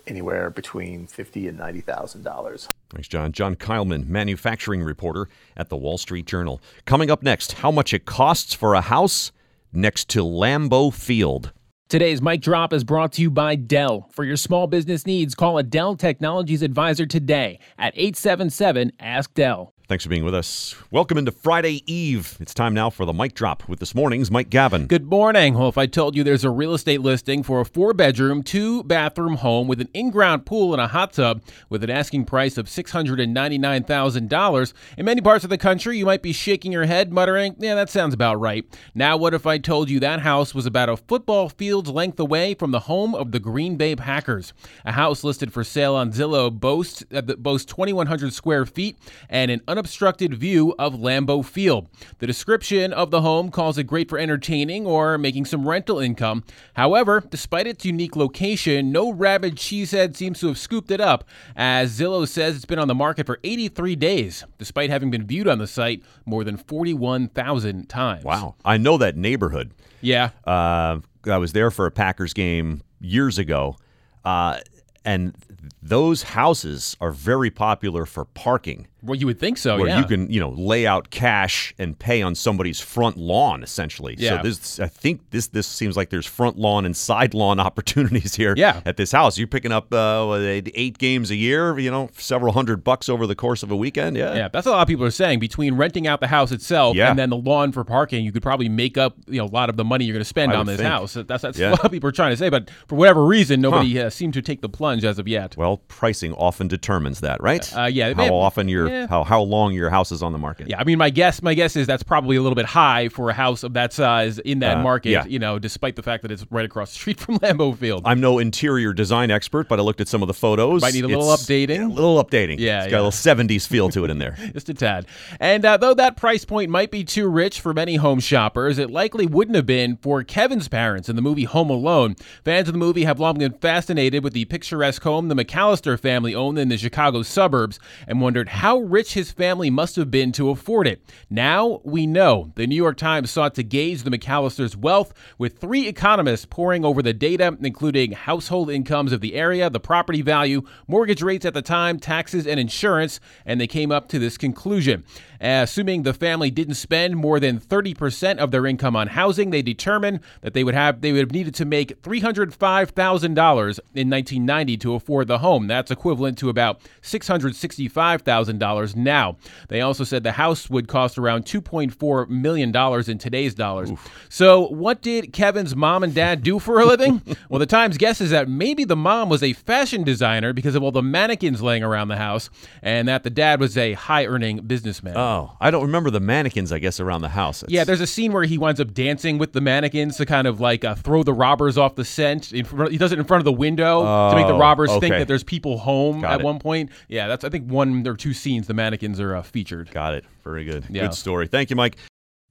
anywhere 0.07 0.51
between 0.51 1.07
fifty 1.07 1.49
and 1.49 1.57
ninety 1.57 1.81
thousand 1.81 2.23
dollars. 2.23 2.69
Thanks, 2.91 3.09
John. 3.09 3.33
John 3.33 3.57
Keilman, 3.57 4.07
manufacturing 4.07 4.83
reporter 4.83 5.29
at 5.57 5.71
the 5.71 5.77
Wall 5.77 5.99
Street 5.99 6.27
Journal. 6.27 6.61
Coming 6.85 7.11
up 7.11 7.23
next, 7.23 7.53
how 7.53 7.71
much 7.71 7.95
it 7.95 8.05
costs 8.05 8.53
for 8.55 8.75
a 8.75 8.83
house 8.83 9.33
next 9.73 10.09
to 10.11 10.23
Lambeau 10.23 10.93
Field. 10.93 11.53
Today's 11.89 12.21
mic 12.23 12.41
drop 12.41 12.73
is 12.73 12.83
brought 12.83 13.13
to 13.13 13.23
you 13.23 13.31
by 13.31 13.57
Dell. 13.57 14.09
For 14.11 14.25
your 14.25 14.37
small 14.37 14.67
business 14.67 15.07
needs, 15.07 15.35
call 15.35 15.59
a 15.59 15.63
Dell 15.63 15.97
Technologies 15.97 16.63
advisor 16.63 17.07
today 17.07 17.61
at 17.79 17.93
877 17.97 18.93
Ask 18.99 19.33
Dell. 19.35 19.74
Thanks 19.87 20.03
for 20.03 20.09
being 20.09 20.25
with 20.25 20.35
us. 20.35 20.75
Welcome 20.91 21.19
into 21.19 21.31
Friday 21.31 21.83
Eve. 21.85 22.39
It's 22.41 22.55
time 22.55 22.73
now 22.73 22.89
for 22.89 23.05
the 23.05 23.13
mic 23.13 23.35
drop 23.35 23.69
with 23.69 23.81
this 23.81 23.95
morning's 23.95 24.31
Mike 24.31 24.49
Gavin. 24.49 24.87
Good 24.87 25.11
morning. 25.11 25.53
Well, 25.53 25.69
if 25.69 25.77
I 25.77 25.85
told 25.85 26.17
you 26.17 26.25
there's 26.25 26.43
a 26.43 26.49
real 26.49 26.73
estate 26.73 27.03
listing 27.03 27.43
for 27.43 27.61
a 27.61 27.67
four 27.67 27.93
bedroom, 27.93 28.43
two 28.43 28.83
bathroom 28.85 29.35
home 29.35 29.69
with 29.69 29.83
an 29.83 29.91
in 29.93 30.11
ground 30.11 30.47
pool 30.47 30.73
and 30.73 30.81
a 30.81 30.89
hot 30.89 31.13
tub 31.13 31.43
with 31.69 31.85
an 31.85 31.91
asking 31.91 32.25
price 32.25 32.57
of 32.57 32.65
$699,000, 32.65 34.73
in 34.97 35.05
many 35.05 35.21
parts 35.21 35.45
of 35.45 35.51
the 35.51 35.59
country, 35.59 35.99
you 35.99 36.07
might 36.07 36.23
be 36.23 36.33
shaking 36.33 36.73
your 36.73 36.87
head, 36.87 37.13
muttering, 37.13 37.55
Yeah, 37.59 37.75
that 37.75 37.91
sounds 37.91 38.15
about 38.15 38.41
right. 38.41 38.65
Now, 38.95 39.19
what 39.19 39.35
if 39.35 39.47
I 39.47 39.59
told 39.59 39.91
you 39.91 40.01
that 40.01 40.21
house 40.21 40.55
was 40.55 40.65
about 40.65 40.89
a 40.89 40.97
football 40.97 41.51
field's 41.51 41.91
length 41.91 42.19
away 42.19 42.55
from 42.55 42.71
the 42.71 42.81
home 42.81 43.15
of 43.15 43.33
the 43.33 43.39
Green 43.39 43.77
Bay 43.77 43.95
Packers? 43.95 44.55
A 44.87 44.93
house 44.93 45.25
listed 45.25 45.53
for 45.53 45.63
sale 45.63 45.95
on 45.95 46.11
Zillow 46.11 46.51
boasts, 46.51 47.05
uh, 47.15 47.21
boasts 47.21 47.71
2,100 47.71 48.33
square 48.33 48.65
feet 48.65 48.97
and 49.29 49.51
an 49.51 49.61
unobstructed 49.75 50.33
view 50.35 50.73
of 50.79 50.95
Lambeau 50.95 51.45
Field. 51.45 51.89
The 52.21 52.29
description 52.29 52.93
of 52.93 53.11
the 53.11 53.23
home 53.23 53.51
calls 53.51 53.77
it 53.77 53.89
great 53.89 54.09
for 54.09 54.21
entertaining 54.21 54.87
or 54.87 55.19
making 55.19 55.47
some 55.47 55.67
rental 55.67 55.99
income. 55.99 56.45
However, 56.75 57.25
despite 57.29 57.67
its 57.67 57.85
unique 57.85 58.15
location, 58.15 58.93
no 58.93 59.13
rabid 59.13 59.57
cheesehead 59.57 60.15
seems 60.15 60.39
to 60.39 60.47
have 60.47 60.59
scooped 60.59 60.93
it 60.93 61.01
up, 61.01 61.25
as 61.57 61.99
Zillow 61.99 62.29
says 62.29 62.55
it's 62.55 62.65
been 62.65 62.79
on 62.79 62.87
the 62.87 62.95
market 62.95 63.27
for 63.27 63.41
83 63.43 63.97
days, 63.97 64.45
despite 64.59 64.91
having 64.91 65.11
been 65.11 65.27
viewed 65.27 65.49
on 65.49 65.59
the 65.59 65.67
site 65.67 66.05
more 66.25 66.45
than 66.45 66.57
41,000 66.57 67.89
times. 67.89 68.23
Wow. 68.23 68.55
I 68.65 68.77
know 68.77 68.97
that 68.99 69.17
neighborhood. 69.17 69.73
Yeah. 70.01 70.31
Uh, 70.47 71.01
I 71.27 71.39
was 71.39 71.53
there 71.53 71.73
for 71.73 71.87
a 71.87 71.91
Packers 71.91 72.33
game 72.33 72.81
years 73.01 73.39
ago. 73.39 73.77
Uh, 74.25 74.61
and 75.05 75.35
those 75.83 76.23
houses 76.23 76.97
are 77.01 77.11
very 77.11 77.51
popular 77.51 78.07
for 78.07 78.25
parking. 78.25 78.87
Well, 79.05 79.17
you 79.17 79.27
would 79.27 79.39
think 79.39 79.59
so, 79.59 79.79
where 79.79 79.89
yeah. 79.89 79.99
you 80.01 80.07
can, 80.07 80.31
you 80.31 80.41
know, 80.41 80.51
lay 80.51 80.87
out 80.87 81.11
cash 81.11 81.75
and 81.79 81.99
pay 81.99 82.23
on 82.23 82.35
somebody's 82.35 82.81
front 82.81 83.17
lawn, 83.17 83.63
essentially. 83.63 84.15
Yeah. 84.19 84.39
So 84.39 84.49
this, 84.49 84.81
I 84.81 84.87
think 84.89 85.21
this 85.31 85.49
this 85.49 85.67
seems 85.67 85.97
like 85.97 86.11
there's 86.11 86.27
front 86.27 86.59
lawn 86.59 86.85
and 86.85 86.97
side 86.97 87.35
lawn 87.35 87.61
opportunities 87.69 88.35
here. 88.35 88.55
Yeah. 88.57 88.81
At 88.87 88.97
this 88.97 89.13
house, 89.13 89.39
you're 89.39 89.47
picking 89.49 89.73
up 89.73 89.93
uh, 89.93 90.35
eight 90.41 90.99
games 90.99 91.31
a 91.31 91.37
year. 91.37 91.79
You 91.79 91.91
know, 91.91 92.09
several 92.17 92.53
hundred 92.53 92.83
bucks 92.85 93.09
over 93.09 93.27
the 93.27 93.35
course 93.35 93.63
of 93.63 93.71
a 93.71 93.77
weekend. 93.77 94.17
Yeah. 94.17 94.35
Yeah, 94.35 94.49
that's 94.49 94.67
a 94.67 94.71
lot 94.71 94.83
of 94.83 94.89
people 94.89 95.05
are 95.05 95.11
saying. 95.11 95.39
Between 95.39 95.75
renting 95.75 96.07
out 96.07 96.21
the 96.21 96.27
house 96.27 96.53
itself 96.53 96.97
Yeah. 96.97 97.11
and 97.11 97.19
then 97.19 97.31
the 97.31 97.37
lawn 97.37 97.73
for 97.73 97.85
parking, 97.85 98.25
you 98.25 98.33
could 98.33 98.43
probably 98.43 98.69
make 98.69 98.97
up 98.97 99.17
you 99.27 99.39
know 99.39 99.45
a 99.45 99.55
lot 99.55 99.69
of 99.69 99.77
the 99.77 99.85
money 99.85 100.05
you're 100.05 100.15
going 100.15 100.21
to 100.21 100.29
spend 100.29 100.53
I 100.53 100.57
on 100.57 100.67
this 100.67 100.79
think. 100.79 100.89
house. 100.89 101.15
That's 101.15 101.43
that's 101.43 101.59
Yeah. 101.59 101.71
what 101.71 101.81
a 101.81 101.83
lot 101.83 101.87
of 101.87 101.93
people 101.93 102.09
are 102.09 102.13
trying 102.13 102.33
to 102.33 102.37
say, 102.37 102.49
but 102.49 102.71
for 102.89 102.97
whatever 102.97 103.25
reason, 103.25 103.61
nobody 103.61 104.01
uh, 104.01 104.11
seemed 104.11 104.35
to 104.35 104.43
take 104.43 104.61
the 104.63 104.69
plunge 104.69 105.05
as 105.05 105.19
of 105.19 105.29
yet. 105.29 105.57
Well, 105.57 105.79
pricing 105.89 106.33
often 106.35 106.69
determines 106.69 107.21
that, 107.21 107.43
right? 107.43 107.77
Uh, 107.77 107.85
yeah, 107.85 108.13
How 108.15 108.35
often 108.35 108.69
your 108.69 108.89
yeah. 108.95 109.07
how 109.09 109.25
how 109.25 109.43
long 109.43 109.73
your 109.75 109.91
house 109.91 110.13
is 110.13 110.23
on 110.23 110.33
the 110.33 110.39
market. 110.39 110.69
Yeah, 110.69 110.79
I 110.81 110.85
mean, 110.85 110.99
my 110.99 111.11
guess, 111.11 111.43
my 111.43 111.55
guess 111.55 111.77
is 111.77 111.87
that's 111.87 112.03
probably 112.03 112.37
a 112.37 112.43
little 112.43 112.55
bit 112.57 112.67
high 112.67 113.09
for 113.09 113.31
a 113.31 113.33
house 113.35 113.63
of 113.63 113.75
that 113.75 113.93
size 113.93 114.39
in 114.39 114.61
that 114.61 114.79
Uh, 114.79 114.83
market. 114.83 115.11
yeah. 115.11 115.25
You 115.25 115.39
know, 115.39 115.59
despite 115.59 115.97
the 115.97 116.03
fact 116.03 116.23
that 116.23 116.31
it's 116.33 116.47
right 116.51 116.65
across 116.65 116.91
the 116.93 116.97
street 116.97 117.19
from 117.25 117.39
Lambeau 117.41 117.77
Field. 117.77 118.03
I'm 118.05 118.21
no 118.21 118.39
interior 118.39 118.93
design 118.93 119.31
expert, 119.31 119.69
but 119.69 119.79
I 119.79 119.83
looked 119.83 120.01
at 120.01 120.09
some 120.09 120.23
of 120.23 120.29
the 120.29 120.35
photos. 120.35 120.83
Might 120.83 120.95
need 120.95 121.05
a 121.05 121.09
little 121.09 121.25
It's- 121.33 121.45
updating. 121.47 121.85
A 121.85 121.89
little 121.93 122.23
updating. 122.25 122.59
Yeah, 122.59 122.83
it's 122.85 122.91
got 122.91 122.99
a 123.01 123.05
little 123.05 123.11
70s 123.11 123.67
feel 123.67 123.89
to 123.91 124.05
it 124.05 124.11
in 124.11 124.19
there. 124.19 124.37
Just 124.53 124.69
a 124.69 124.75
tad. 124.75 125.07
And 125.41 125.65
uh, 125.65 125.77
though 125.77 125.95
that 125.95 126.17
price 126.17 126.45
point 126.45 126.71
might 126.71 126.91
be 126.91 127.05
too 127.05 127.29
rich 127.29 127.61
for 127.61 127.75
many 127.75 127.97
home 127.97 128.21
shoppers, 128.21 128.79
it 128.79 128.91
likely 128.91 129.27
wouldn't 129.27 129.57
have 129.57 129.67
been 129.67 129.97
for 129.97 130.23
Kevin's 130.23 130.69
parents 130.69 131.09
in 131.09 131.17
the 131.17 131.23
movie 131.23 131.45
Home 131.45 131.71
Alone. 131.71 132.15
Fans 132.45 132.69
of 132.69 132.75
the 132.75 132.79
movie 132.79 133.05
have 133.05 133.19
long 133.21 133.39
been 133.39 133.53
fascinated 133.53 134.23
with 134.23 134.33
the 134.33 134.45
picturesque 134.45 135.03
home 135.03 135.29
the 135.29 135.35
McCallister 135.35 135.99
family 135.99 136.35
owned 136.35 136.59
in 136.59 136.69
the 136.69 136.77
Chicago 136.77 137.23
suburbs 137.23 137.79
and 138.07 138.21
wondered 138.21 138.49
how 138.49 138.77
rich 138.85 139.15
his 139.15 139.33
family 139.33 139.71
must 139.71 139.97
have 139.97 140.11
been 140.11 140.33
to 140.33 140.51
afford 140.51 140.87
it. 140.87 141.03
Now 141.31 141.81
we 141.85 142.07
know. 142.07 142.53
The 142.55 142.67
New 142.67 142.77
York 142.77 142.97
Times 142.97 143.31
sought 143.31 143.55
to 143.55 143.63
gauge 143.63 144.03
the 144.03 144.11
McCallisters' 144.11 144.77
wealth 144.77 145.13
with 145.39 145.59
three 145.59 145.89
economists 145.89 146.47
poring 146.47 146.85
over 146.85 147.03
the 147.03 147.13
data, 147.13 147.57
including 147.61 148.13
household 148.13 148.71
incomes 148.71 149.13
of 149.13 149.21
the 149.21 149.35
area, 149.35 149.71
the 149.71 149.81
property 149.81 150.23
value, 150.23 150.63
mortgage 150.87 151.23
rates 151.23 151.45
at 151.45 151.55
the 151.55 151.63
time, 151.63 151.99
taxes, 151.99 152.47
and 152.47 152.61
insurance, 152.61 153.21
and 153.45 153.61
they 153.61 153.67
came 153.67 153.91
up 153.91 154.09
to 154.09 154.19
this 154.19 154.37
conclusion. 154.37 155.05
assuming 155.41 156.03
the 156.03 156.15
family 156.15 156.51
didn't 156.51 156.75
spend 156.75 157.17
more 157.17 157.39
than 157.41 157.59
30% 157.61 158.39
of 158.39 158.51
their 158.51 158.67
income 158.67 158.97
on 158.97 159.09
housing, 159.09 159.51
they 159.51 159.63
determined 159.63 160.21
that 160.41 160.55
they 160.55 160.65
would 160.65 160.75
have 160.75 161.01
they 161.01 161.13
would 161.13 161.21
have 161.21 161.33
needed 161.33 161.55
to 161.55 161.65
make 161.65 162.01
$305,000 162.03 163.79
in 163.95 164.11
1990 164.11 164.77
to 164.79 164.95
afford 164.95 165.29
the 165.29 165.39
home. 165.39 165.67
That's 165.67 165.91
equivalent 165.91 166.39
to 166.39 166.49
about 166.49 166.81
$665,000 167.03 168.74
now. 168.97 169.37
They 169.69 169.81
also 169.81 170.05
said 170.05 170.23
the 170.23 170.33
house 170.33 170.69
would 170.71 170.89
cost 170.89 171.19
around 171.19 171.45
$2.4 171.45 172.29
million 172.29 172.75
in 173.11 173.19
today's 173.19 173.55
dollars. 173.55 173.91
So, 174.29 174.67
what 174.69 175.03
did 175.03 175.33
Kevin's 175.33 175.75
mom 175.77 176.03
and 176.03 176.15
dad 176.15 176.43
do 176.43 176.59
for 176.59 176.81
a 176.81 176.85
living? 176.87 177.23
well, 177.49 177.59
the 177.59 177.67
Times 177.67 177.97
guesses 177.99 178.31
that 178.31 178.49
maybe 178.49 178.85
the 178.85 178.97
mom 178.97 179.29
was 179.29 179.43
a 179.43 179.53
fashion 179.53 180.05
designer 180.05 180.53
because 180.53 180.75
of 180.75 180.83
all 180.83 180.93
the 180.93 181.03
mannequins 181.03 181.63
laying 181.63 181.83
around 181.83 182.09
the 182.09 182.17
house, 182.17 182.51
and 182.83 183.09
that 183.09 183.23
the 183.23 183.31
dad 183.31 183.61
was 183.61 183.77
a 183.77 183.93
high 183.95 184.27
earning 184.27 184.59
businessman. 184.67 185.17
Oh, 185.17 185.57
I 185.61 185.71
don't 185.71 185.83
remember 185.83 186.11
the 186.11 186.21
mannequins, 186.21 186.73
I 186.73 186.79
guess, 186.79 187.01
around 187.01 187.23
the 187.23 187.29
house. 187.31 187.63
It's- 187.63 187.73
Yeah, 187.73 187.85
there's 187.85 188.01
a 188.01 188.07
scene 188.07 188.33
where 188.33 188.45
he 188.45 188.59
winds 188.59 188.81
up 188.81 188.93
dancing 188.95 189.39
with 189.39 189.53
the 189.53 189.61
mannequins 189.61 190.17
to 190.17 190.27
kind 190.27 190.47
of 190.47 190.61
like 190.61 190.85
uh, 190.85 190.95
throw 190.95 191.23
the 191.23 191.33
robbers 191.33 191.79
off 191.79 191.95
the 191.95 192.05
scent. 192.05 192.47
He 192.47 192.63
does 192.63 193.13
it 193.13 193.19
in 193.19 193.25
front 193.25 193.41
of 193.41 193.45
the 193.45 193.53
window 193.53 194.31
to 194.31 194.37
make 194.37 194.47
the 194.47 194.55
Oh, 194.55 194.59
robbers 194.59 194.91
think 194.99 195.11
that 195.15 195.29
there's 195.29 195.45
people 195.45 195.79
home 195.79 196.21
Got 196.21 196.33
at 196.35 196.41
it. 196.41 196.45
one 196.45 196.59
point. 196.59 196.91
Yeah, 197.09 197.29
that's 197.29 197.45
I 197.45 197.49
think 197.49 197.71
one 197.71 198.07
or 198.07 198.15
two 198.17 198.33
scenes 198.35 198.64
the 198.67 198.75
mannequins 198.75 199.21
are 199.21 199.37
uh, 199.37 199.43
featured. 199.43 199.91
Got 199.91 200.15
it. 200.15 200.25
Very 200.43 200.65
good. 200.65 200.85
Yeah. 200.91 201.03
Good 201.03 201.15
story. 201.15 201.47
Thank 201.47 201.71
you, 201.71 201.77
Mike. 201.77 201.97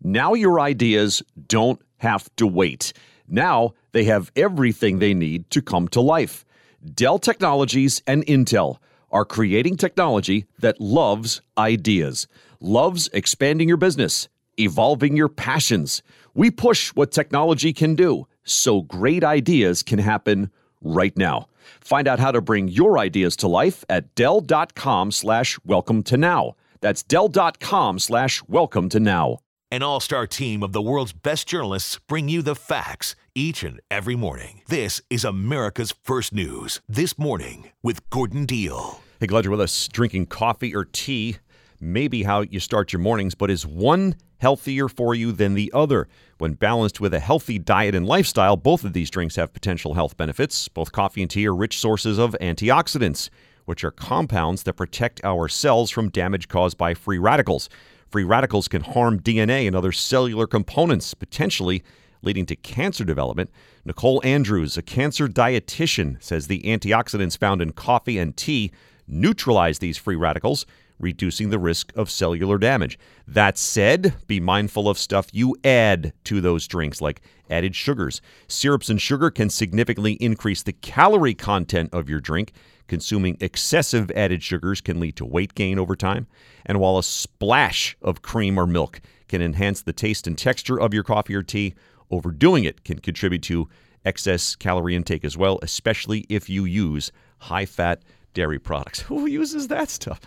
Now 0.02 0.34
your 0.34 0.60
ideas 0.60 1.23
don't 1.47 1.82
have 1.97 2.30
to 2.36 2.47
wait. 2.47 2.93
Now 3.28 3.73
they 3.93 4.04
have 4.06 4.32
everything 4.36 4.99
they 4.99 5.13
need 5.13 5.49
to 5.52 5.62
come 5.62 5.88
to 5.89 6.02
life. 6.02 6.45
Dell 6.93 7.19
Technologies 7.19 8.02
and 8.06 8.26
Intel 8.26 8.78
are 9.12 9.26
creating 9.26 9.78
technology 9.78 10.45
that 10.60 10.82
loves 10.82 11.41
ideas, 11.58 12.28
loves 12.60 13.08
expanding 13.13 13.67
your 13.67 13.78
business, 13.78 14.28
evolving 14.58 15.15
your 15.15 15.30
passions. 15.30 16.02
We 16.34 16.52
push 16.52 16.89
what 16.89 17.12
technology 17.12 17.71
can 17.73 17.95
do 17.95 18.28
so 18.43 18.82
great 18.82 19.23
ideas 19.23 19.84
can 19.84 19.99
happen 19.99 20.52
right 20.82 21.15
now. 21.17 21.47
Find 21.82 22.08
out 22.08 22.19
how 22.19 22.32
to 22.32 22.41
bring 22.41 22.67
your 22.67 22.97
ideas 22.97 23.36
to 23.38 23.47
life 23.47 23.84
at 23.89 24.13
Dell.com 24.15 25.12
slash 25.12 25.60
welcome 25.65 26.04
to 26.04 26.17
now. 26.17 26.56
That's 26.82 27.04
Dell.com 27.04 27.99
slash 27.99 28.43
welcome 28.47 28.89
to 28.89 28.99
now. 28.99 29.39
An 29.71 29.82
all 29.82 29.99
star 29.99 30.28
team 30.28 30.62
of 30.62 30.71
the 30.71 30.82
world's 30.84 31.13
best 31.13 31.47
journalists 31.47 31.97
bring 32.08 32.30
you 32.30 32.43
the 32.43 32.56
facts 32.56 33.15
each 33.34 33.63
and 33.63 33.80
every 33.89 34.15
morning. 34.15 34.62
This 34.67 35.02
is 35.10 35.26
America's 35.26 35.95
First 36.04 36.32
News. 36.32 36.80
This 36.88 37.17
morning 37.17 37.71
with 37.82 38.08
Gordon 38.12 38.45
Deal. 38.45 39.02
Hey, 39.19 39.26
glad 39.26 39.45
you're 39.45 39.52
with 39.52 39.62
us. 39.62 39.88
Drinking 39.88 40.28
coffee 40.28 40.76
or 40.76 40.86
tea, 40.86 41.38
maybe 41.80 42.21
how 42.21 42.41
you 42.41 42.60
start 42.60 42.93
your 42.93 42.99
mornings, 42.99 43.34
but 43.34 43.49
is 43.49 43.65
one 43.65 44.15
healthier 44.43 44.89
for 44.89 45.15
you 45.15 45.32
than 45.32 45.53
the 45.53 45.71
other? 45.73 46.10
When 46.38 46.53
balanced 46.53 46.99
with 46.99 47.13
a 47.13 47.21
healthy 47.21 47.58
diet 47.58 47.95
and 47.95 48.06
lifestyle, 48.06 48.58
both 48.58 48.84
of 48.84 48.91
these 48.91 49.10
drinks 49.10 49.38
have 49.38 49.53
potential 49.53 49.93
health 49.93 50.17
benefits. 50.17 50.67
Both 50.67 50.91
coffee 50.91 51.21
and 51.21 51.32
tea 51.32 51.47
are 51.47 51.56
rich 51.56 51.79
sources 51.79 52.19
of 52.19 52.36
antioxidants, 52.41 53.29
which 53.63 53.86
are 53.86 53.91
compounds 53.91 54.63
that 54.63 54.73
protect 54.73 55.23
our 55.23 55.47
cells 55.47 55.89
from 55.89 56.10
damage 56.10 56.49
caused 56.49 56.77
by 56.77 56.93
free 56.93 57.17
radicals. 57.17 57.69
Free 58.10 58.25
radicals 58.25 58.67
can 58.67 58.82
harm 58.82 59.21
DNA 59.21 59.65
and 59.65 59.77
other 59.77 59.93
cellular 59.93 60.45
components, 60.45 61.13
potentially 61.13 61.82
leading 62.21 62.45
to 62.47 62.58
cancer 62.58 63.06
development. 63.06 63.49
Nicole 63.86 64.21
Andrews, 64.25 64.75
a 64.75 64.82
cancer 64.82 65.29
dietitian, 65.29 66.21
says 66.21 66.47
the 66.47 66.63
antioxidants 66.63 67.38
found 67.38 67.62
in 67.62 67.71
coffee 67.71 68.17
and 68.17 68.36
tea 68.36 68.71
neutralize 69.08 69.79
these 69.79 69.97
free 69.97 70.17
radicals, 70.17 70.65
reducing 71.03 71.49
the 71.49 71.59
risk 71.59 71.91
of 71.95 72.09
cellular 72.09 72.57
damage. 72.57 72.97
That 73.27 73.57
said, 73.57 74.15
be 74.25 74.39
mindful 74.39 74.89
of 74.89 74.97
stuff 74.97 75.27
you 75.31 75.55
add 75.63 76.13
to 76.23 76.41
those 76.41 76.67
drinks, 76.67 77.01
like 77.01 77.21
added 77.49 77.75
sugars. 77.75 78.21
Syrups 78.47 78.89
and 78.89 78.99
sugar 78.99 79.29
can 79.29 79.49
significantly 79.49 80.13
increase 80.13 80.63
the 80.63 80.73
calorie 80.73 81.35
content 81.35 81.89
of 81.93 82.09
your 82.09 82.19
drink. 82.19 82.53
Consuming 82.87 83.37
excessive 83.39 84.09
added 84.11 84.41
sugars 84.41 84.81
can 84.81 84.99
lead 84.99 85.15
to 85.17 85.25
weight 85.25 85.53
gain 85.53 85.77
over 85.77 85.95
time. 85.95 86.25
And 86.65 86.79
while 86.79 86.97
a 86.97 87.03
splash 87.03 87.95
of 88.01 88.21
cream 88.21 88.57
or 88.57 88.65
milk 88.65 89.01
can 89.27 89.41
enhance 89.41 89.81
the 89.81 89.93
taste 89.93 90.25
and 90.25 90.37
texture 90.37 90.79
of 90.79 90.93
your 90.93 91.03
coffee 91.03 91.35
or 91.35 91.43
tea, 91.43 91.75
overdoing 92.09 92.63
it 92.63 92.83
can 92.83 92.99
contribute 92.99 93.43
to 93.43 93.69
excess 94.05 94.55
calorie 94.55 94.95
intake 94.95 95.23
as 95.23 95.37
well, 95.37 95.59
especially 95.61 96.25
if 96.29 96.49
you 96.49 96.65
use 96.65 97.11
high 97.39 97.65
fat 97.65 98.01
dairy 98.34 98.60
products. 98.60 99.02
Who 99.02 99.26
uses 99.26 99.67
that 99.67 99.89
stuff? 99.89 100.19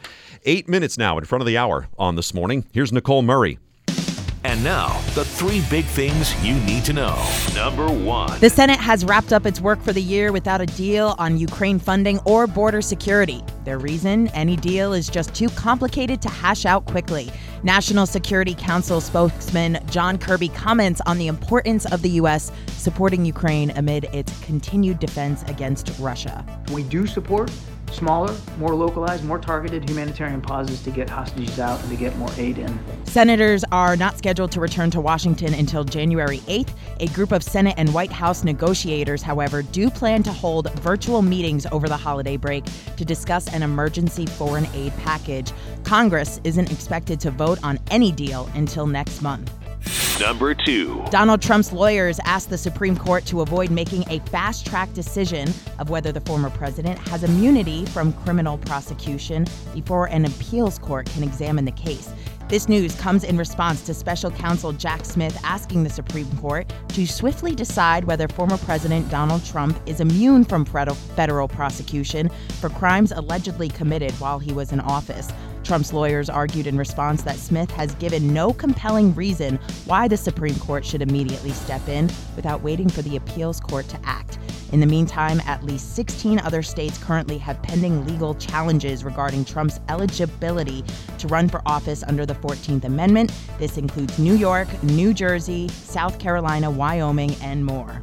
Eight 0.44 0.68
minutes 0.68 0.96
now 0.96 1.18
in 1.18 1.24
front 1.24 1.42
of 1.42 1.46
the 1.46 1.58
hour 1.58 1.88
on 1.98 2.16
this 2.16 2.32
morning. 2.32 2.64
Here's 2.72 2.92
Nicole 2.92 3.22
Murray. 3.22 3.58
And 4.46 4.62
now, 4.62 5.00
the 5.16 5.24
three 5.24 5.60
big 5.68 5.84
things 5.86 6.32
you 6.44 6.54
need 6.60 6.84
to 6.84 6.92
know. 6.92 7.28
Number 7.56 7.88
one. 7.88 8.38
The 8.38 8.48
Senate 8.48 8.78
has 8.78 9.04
wrapped 9.04 9.32
up 9.32 9.44
its 9.44 9.60
work 9.60 9.82
for 9.82 9.92
the 9.92 10.00
year 10.00 10.30
without 10.30 10.60
a 10.60 10.66
deal 10.66 11.16
on 11.18 11.36
Ukraine 11.36 11.80
funding 11.80 12.20
or 12.20 12.46
border 12.46 12.80
security. 12.80 13.42
Their 13.64 13.78
reason 13.78 14.28
any 14.28 14.54
deal 14.54 14.92
is 14.92 15.08
just 15.08 15.34
too 15.34 15.48
complicated 15.48 16.22
to 16.22 16.28
hash 16.28 16.64
out 16.64 16.84
quickly. 16.84 17.32
National 17.64 18.06
Security 18.06 18.54
Council 18.54 19.00
spokesman 19.00 19.84
John 19.90 20.16
Kirby 20.16 20.50
comments 20.50 21.00
on 21.06 21.18
the 21.18 21.26
importance 21.26 21.84
of 21.86 22.02
the 22.02 22.10
U.S. 22.10 22.52
supporting 22.68 23.24
Ukraine 23.24 23.70
amid 23.70 24.04
its 24.12 24.38
continued 24.44 25.00
defense 25.00 25.42
against 25.48 25.90
Russia. 25.98 26.46
We 26.70 26.84
do 26.84 27.08
support 27.08 27.50
smaller, 27.90 28.36
more 28.58 28.74
localized, 28.74 29.24
more 29.24 29.38
targeted 29.38 29.88
humanitarian 29.88 30.40
pauses 30.40 30.82
to 30.82 30.90
get 30.90 31.08
hostages 31.08 31.58
out 31.58 31.80
and 31.80 31.90
to 31.90 31.96
get 31.96 32.16
more 32.16 32.30
aid 32.36 32.58
in. 32.58 32.78
Senators 33.04 33.64
are 33.72 33.96
not 33.96 34.18
scheduled 34.18 34.52
to 34.52 34.60
return 34.60 34.90
to 34.90 35.00
Washington 35.00 35.54
until 35.54 35.84
January 35.84 36.38
8th. 36.40 36.74
A 37.00 37.06
group 37.08 37.32
of 37.32 37.42
Senate 37.42 37.74
and 37.76 37.92
White 37.94 38.12
House 38.12 38.44
negotiators, 38.44 39.22
however, 39.22 39.62
do 39.62 39.90
plan 39.90 40.22
to 40.24 40.32
hold 40.32 40.72
virtual 40.74 41.22
meetings 41.22 41.66
over 41.72 41.88
the 41.88 41.96
holiday 41.96 42.36
break 42.36 42.64
to 42.96 43.04
discuss 43.04 43.52
an 43.52 43.62
emergency 43.62 44.26
foreign 44.26 44.66
aid 44.74 44.92
package. 44.98 45.52
Congress 45.84 46.40
isn't 46.44 46.70
expected 46.70 47.20
to 47.20 47.30
vote 47.30 47.58
on 47.62 47.78
any 47.90 48.12
deal 48.12 48.50
until 48.54 48.86
next 48.86 49.22
month. 49.22 49.52
Number 50.20 50.54
two. 50.54 51.04
Donald 51.10 51.42
Trump's 51.42 51.72
lawyers 51.72 52.18
asked 52.24 52.48
the 52.48 52.56
Supreme 52.56 52.96
Court 52.96 53.26
to 53.26 53.42
avoid 53.42 53.70
making 53.70 54.04
a 54.08 54.18
fast 54.30 54.66
track 54.66 54.92
decision 54.94 55.52
of 55.78 55.90
whether 55.90 56.10
the 56.10 56.22
former 56.22 56.48
president 56.48 56.98
has 57.08 57.22
immunity 57.22 57.84
from 57.86 58.14
criminal 58.24 58.56
prosecution 58.56 59.46
before 59.74 60.06
an 60.06 60.24
appeals 60.24 60.78
court 60.78 61.04
can 61.10 61.22
examine 61.22 61.66
the 61.66 61.72
case. 61.72 62.10
This 62.48 62.68
news 62.68 62.94
comes 62.98 63.24
in 63.24 63.36
response 63.36 63.82
to 63.82 63.92
special 63.92 64.30
counsel 64.30 64.72
Jack 64.72 65.04
Smith 65.04 65.38
asking 65.44 65.84
the 65.84 65.90
Supreme 65.90 66.30
Court 66.38 66.72
to 66.90 67.06
swiftly 67.06 67.54
decide 67.54 68.04
whether 68.04 68.26
former 68.28 68.56
President 68.56 69.10
Donald 69.10 69.44
Trump 69.44 69.78
is 69.84 70.00
immune 70.00 70.44
from 70.44 70.64
federal 70.64 71.48
prosecution 71.48 72.30
for 72.60 72.70
crimes 72.70 73.12
allegedly 73.12 73.68
committed 73.68 74.12
while 74.12 74.38
he 74.38 74.52
was 74.52 74.72
in 74.72 74.80
office. 74.80 75.28
Trump's 75.66 75.92
lawyers 75.92 76.30
argued 76.30 76.68
in 76.68 76.78
response 76.78 77.22
that 77.24 77.36
Smith 77.36 77.70
has 77.72 77.92
given 77.96 78.32
no 78.32 78.52
compelling 78.52 79.12
reason 79.16 79.58
why 79.84 80.06
the 80.06 80.16
Supreme 80.16 80.54
Court 80.60 80.86
should 80.86 81.02
immediately 81.02 81.50
step 81.50 81.88
in 81.88 82.08
without 82.36 82.62
waiting 82.62 82.88
for 82.88 83.02
the 83.02 83.16
appeals 83.16 83.58
court 83.58 83.88
to 83.88 83.98
act. 84.04 84.38
In 84.70 84.78
the 84.78 84.86
meantime, 84.86 85.40
at 85.44 85.64
least 85.64 85.96
16 85.96 86.38
other 86.38 86.62
states 86.62 86.98
currently 86.98 87.36
have 87.38 87.60
pending 87.62 88.06
legal 88.06 88.36
challenges 88.36 89.02
regarding 89.02 89.44
Trump's 89.44 89.80
eligibility 89.88 90.84
to 91.18 91.26
run 91.26 91.48
for 91.48 91.62
office 91.66 92.04
under 92.04 92.24
the 92.24 92.34
14th 92.34 92.84
Amendment. 92.84 93.32
This 93.58 93.76
includes 93.76 94.20
New 94.20 94.34
York, 94.34 94.68
New 94.84 95.12
Jersey, 95.12 95.68
South 95.68 96.20
Carolina, 96.20 96.70
Wyoming, 96.70 97.34
and 97.42 97.64
more. 97.64 98.02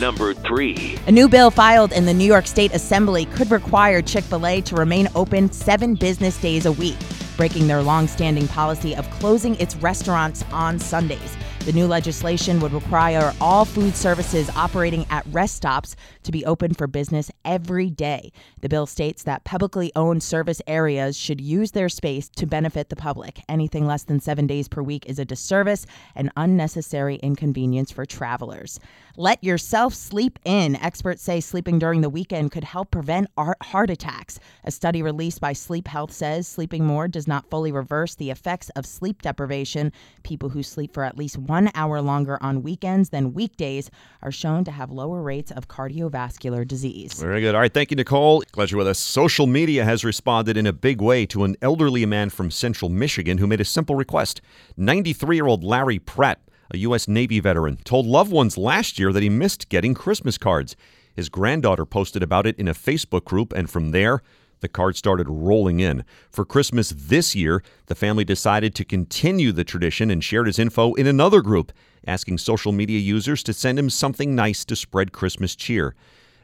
Number 0.00 0.34
three. 0.34 0.98
A 1.06 1.12
new 1.12 1.28
bill 1.28 1.52
filed 1.52 1.92
in 1.92 2.04
the 2.04 2.14
New 2.14 2.24
York 2.24 2.48
State 2.48 2.74
Assembly 2.74 3.26
could 3.26 3.50
require 3.52 4.02
Chick 4.02 4.24
fil 4.24 4.44
A 4.44 4.60
to 4.62 4.74
remain 4.74 5.08
open 5.14 5.52
seven 5.52 5.94
business 5.94 6.36
days 6.40 6.66
a 6.66 6.72
week, 6.72 6.98
breaking 7.36 7.68
their 7.68 7.80
long 7.80 8.08
standing 8.08 8.48
policy 8.48 8.96
of 8.96 9.08
closing 9.10 9.54
its 9.56 9.76
restaurants 9.76 10.44
on 10.50 10.80
Sundays. 10.80 11.36
The 11.64 11.72
new 11.72 11.86
legislation 11.86 12.60
would 12.60 12.74
require 12.74 13.32
all 13.40 13.64
food 13.64 13.94
services 13.94 14.50
operating 14.50 15.06
at 15.08 15.24
rest 15.28 15.54
stops 15.54 15.96
to 16.24 16.32
be 16.32 16.44
open 16.44 16.74
for 16.74 16.86
business 16.86 17.30
every 17.44 17.88
day. 17.88 18.32
The 18.60 18.68
bill 18.68 18.84
states 18.84 19.22
that 19.22 19.44
publicly 19.44 19.90
owned 19.96 20.22
service 20.22 20.60
areas 20.66 21.16
should 21.16 21.40
use 21.40 21.70
their 21.70 21.88
space 21.88 22.28
to 22.36 22.46
benefit 22.46 22.90
the 22.90 22.96
public. 22.96 23.40
Anything 23.48 23.86
less 23.86 24.02
than 24.02 24.20
seven 24.20 24.46
days 24.46 24.68
per 24.68 24.82
week 24.82 25.06
is 25.06 25.18
a 25.18 25.24
disservice 25.24 25.86
and 26.14 26.30
unnecessary 26.36 27.16
inconvenience 27.16 27.90
for 27.90 28.04
travelers. 28.04 28.78
Let 29.16 29.44
yourself 29.44 29.94
sleep 29.94 30.40
in. 30.44 30.74
Experts 30.74 31.22
say 31.22 31.38
sleeping 31.38 31.78
during 31.78 32.00
the 32.00 32.10
weekend 32.10 32.50
could 32.50 32.64
help 32.64 32.90
prevent 32.90 33.28
heart 33.36 33.88
attacks. 33.88 34.40
A 34.64 34.72
study 34.72 35.02
released 35.02 35.40
by 35.40 35.52
Sleep 35.52 35.86
Health 35.86 36.10
says 36.10 36.48
sleeping 36.48 36.84
more 36.84 37.06
does 37.06 37.28
not 37.28 37.48
fully 37.48 37.70
reverse 37.70 38.16
the 38.16 38.32
effects 38.32 38.70
of 38.70 38.84
sleep 38.84 39.22
deprivation. 39.22 39.92
People 40.24 40.48
who 40.48 40.64
sleep 40.64 40.92
for 40.92 41.04
at 41.04 41.16
least 41.16 41.38
one 41.38 41.70
hour 41.76 42.00
longer 42.00 42.42
on 42.42 42.64
weekends 42.64 43.10
than 43.10 43.34
weekdays 43.34 43.88
are 44.20 44.32
shown 44.32 44.64
to 44.64 44.72
have 44.72 44.90
lower 44.90 45.22
rates 45.22 45.52
of 45.52 45.68
cardiovascular 45.68 46.66
disease. 46.66 47.12
Very 47.12 47.40
good. 47.40 47.54
All 47.54 47.60
right. 47.60 47.72
Thank 47.72 47.92
you, 47.92 47.96
Nicole. 47.96 48.42
Glad 48.50 48.72
you're 48.72 48.78
with 48.78 48.88
us. 48.88 48.98
Social 48.98 49.46
media 49.46 49.84
has 49.84 50.04
responded 50.04 50.56
in 50.56 50.66
a 50.66 50.72
big 50.72 51.00
way 51.00 51.24
to 51.26 51.44
an 51.44 51.54
elderly 51.62 52.04
man 52.04 52.30
from 52.30 52.50
central 52.50 52.88
Michigan 52.88 53.38
who 53.38 53.46
made 53.46 53.60
a 53.60 53.64
simple 53.64 53.94
request. 53.94 54.40
93 54.76 55.36
year 55.36 55.46
old 55.46 55.62
Larry 55.62 56.00
Pratt 56.00 56.40
a 56.72 56.78
U.S. 56.78 57.08
Navy 57.08 57.40
veteran, 57.40 57.76
told 57.84 58.06
loved 58.06 58.32
ones 58.32 58.58
last 58.58 58.98
year 58.98 59.12
that 59.12 59.22
he 59.22 59.28
missed 59.28 59.68
getting 59.68 59.94
Christmas 59.94 60.38
cards. 60.38 60.76
His 61.14 61.28
granddaughter 61.28 61.86
posted 61.86 62.22
about 62.22 62.46
it 62.46 62.58
in 62.58 62.68
a 62.68 62.74
Facebook 62.74 63.24
group, 63.24 63.52
and 63.52 63.70
from 63.70 63.90
there, 63.90 64.22
the 64.60 64.68
cards 64.68 64.98
started 64.98 65.28
rolling 65.28 65.80
in. 65.80 66.04
For 66.30 66.44
Christmas 66.44 66.88
this 66.96 67.34
year, 67.34 67.62
the 67.86 67.94
family 67.94 68.24
decided 68.24 68.74
to 68.74 68.84
continue 68.84 69.52
the 69.52 69.62
tradition 69.62 70.10
and 70.10 70.24
shared 70.24 70.46
his 70.46 70.58
info 70.58 70.94
in 70.94 71.06
another 71.06 71.42
group, 71.42 71.70
asking 72.06 72.38
social 72.38 72.72
media 72.72 72.98
users 72.98 73.42
to 73.42 73.52
send 73.52 73.78
him 73.78 73.90
something 73.90 74.34
nice 74.34 74.64
to 74.64 74.74
spread 74.74 75.12
Christmas 75.12 75.54
cheer. 75.54 75.94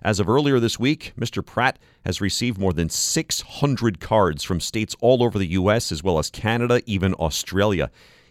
As 0.03 0.21
of 0.21 0.29
earlier 0.29 0.61
this 0.61 0.79
week, 0.79 1.13
Mr. 1.19 1.45
Pratt 1.45 1.79
has 2.07 2.21
received 2.21 2.59
more 2.59 2.73
than 2.73 2.89
600 2.89 4.01
cards 4.01 4.43
from 4.43 4.61
states 4.61 4.97
all 5.01 5.23
over 5.23 5.39
the 5.39 5.49
U.S., 5.49 5.93
as 5.93 6.03
well 6.03 6.19
as 6.19 6.31
Canada, 6.31 6.83
even 6.87 7.15
Australia. 7.15 7.91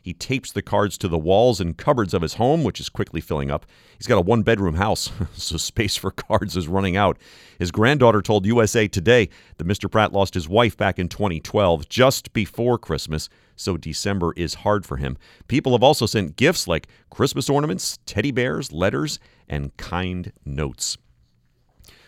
He 0.09 0.13
tapes 0.15 0.51
the 0.51 0.63
cards 0.63 0.97
to 0.97 1.07
the 1.07 1.19
walls 1.19 1.61
and 1.61 1.77
cupboards 1.77 2.15
of 2.15 2.23
his 2.23 2.33
home, 2.33 2.63
which 2.63 2.79
is 2.79 2.89
quickly 2.89 3.21
filling 3.21 3.51
up. 3.51 3.67
He's 3.95 4.07
got 4.07 4.17
a 4.17 4.21
one 4.21 4.41
bedroom 4.41 4.73
house, 4.73 5.11
so 5.33 5.55
space 5.55 5.95
for 5.95 6.09
cards 6.09 6.57
is 6.57 6.67
running 6.67 6.97
out. 6.97 7.19
His 7.59 7.69
granddaughter 7.69 8.23
told 8.23 8.47
USA 8.47 8.87
Today 8.87 9.29
that 9.57 9.67
Mr. 9.67 9.87
Pratt 9.87 10.11
lost 10.11 10.33
his 10.33 10.49
wife 10.49 10.75
back 10.75 10.97
in 10.97 11.09
2012, 11.09 11.87
just 11.89 12.33
before 12.33 12.79
Christmas, 12.79 13.29
so 13.55 13.77
December 13.77 14.33
is 14.35 14.55
hard 14.55 14.83
for 14.83 14.97
him. 14.97 15.15
People 15.47 15.73
have 15.73 15.83
also 15.83 16.07
sent 16.07 16.37
gifts 16.37 16.67
like 16.67 16.87
Christmas 17.11 17.47
ornaments, 17.47 17.99
teddy 18.07 18.31
bears, 18.31 18.71
letters, 18.71 19.19
and 19.47 19.77
kind 19.77 20.31
notes. 20.43 20.97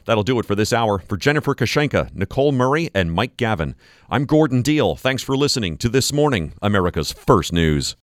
That'll 0.06 0.24
do 0.24 0.40
it 0.40 0.46
for 0.46 0.56
this 0.56 0.74
hour. 0.74 1.00
For 1.00 1.18
Jennifer 1.18 1.54
Kushinka, 1.56 2.14
Nicole 2.16 2.52
Murray, 2.52 2.90
and 2.94 3.12
Mike 3.12 3.38
Gavin, 3.38 3.76
I'm 4.10 4.26
Gordon 4.26 4.62
Deal. 4.62 4.96
Thanks 4.96 5.24
for 5.24 5.38
listening 5.38 5.78
to 5.78 5.90
This 5.90 6.12
Morning, 6.12 6.54
America's 6.62 7.12
First 7.12 7.54
News. 7.54 7.96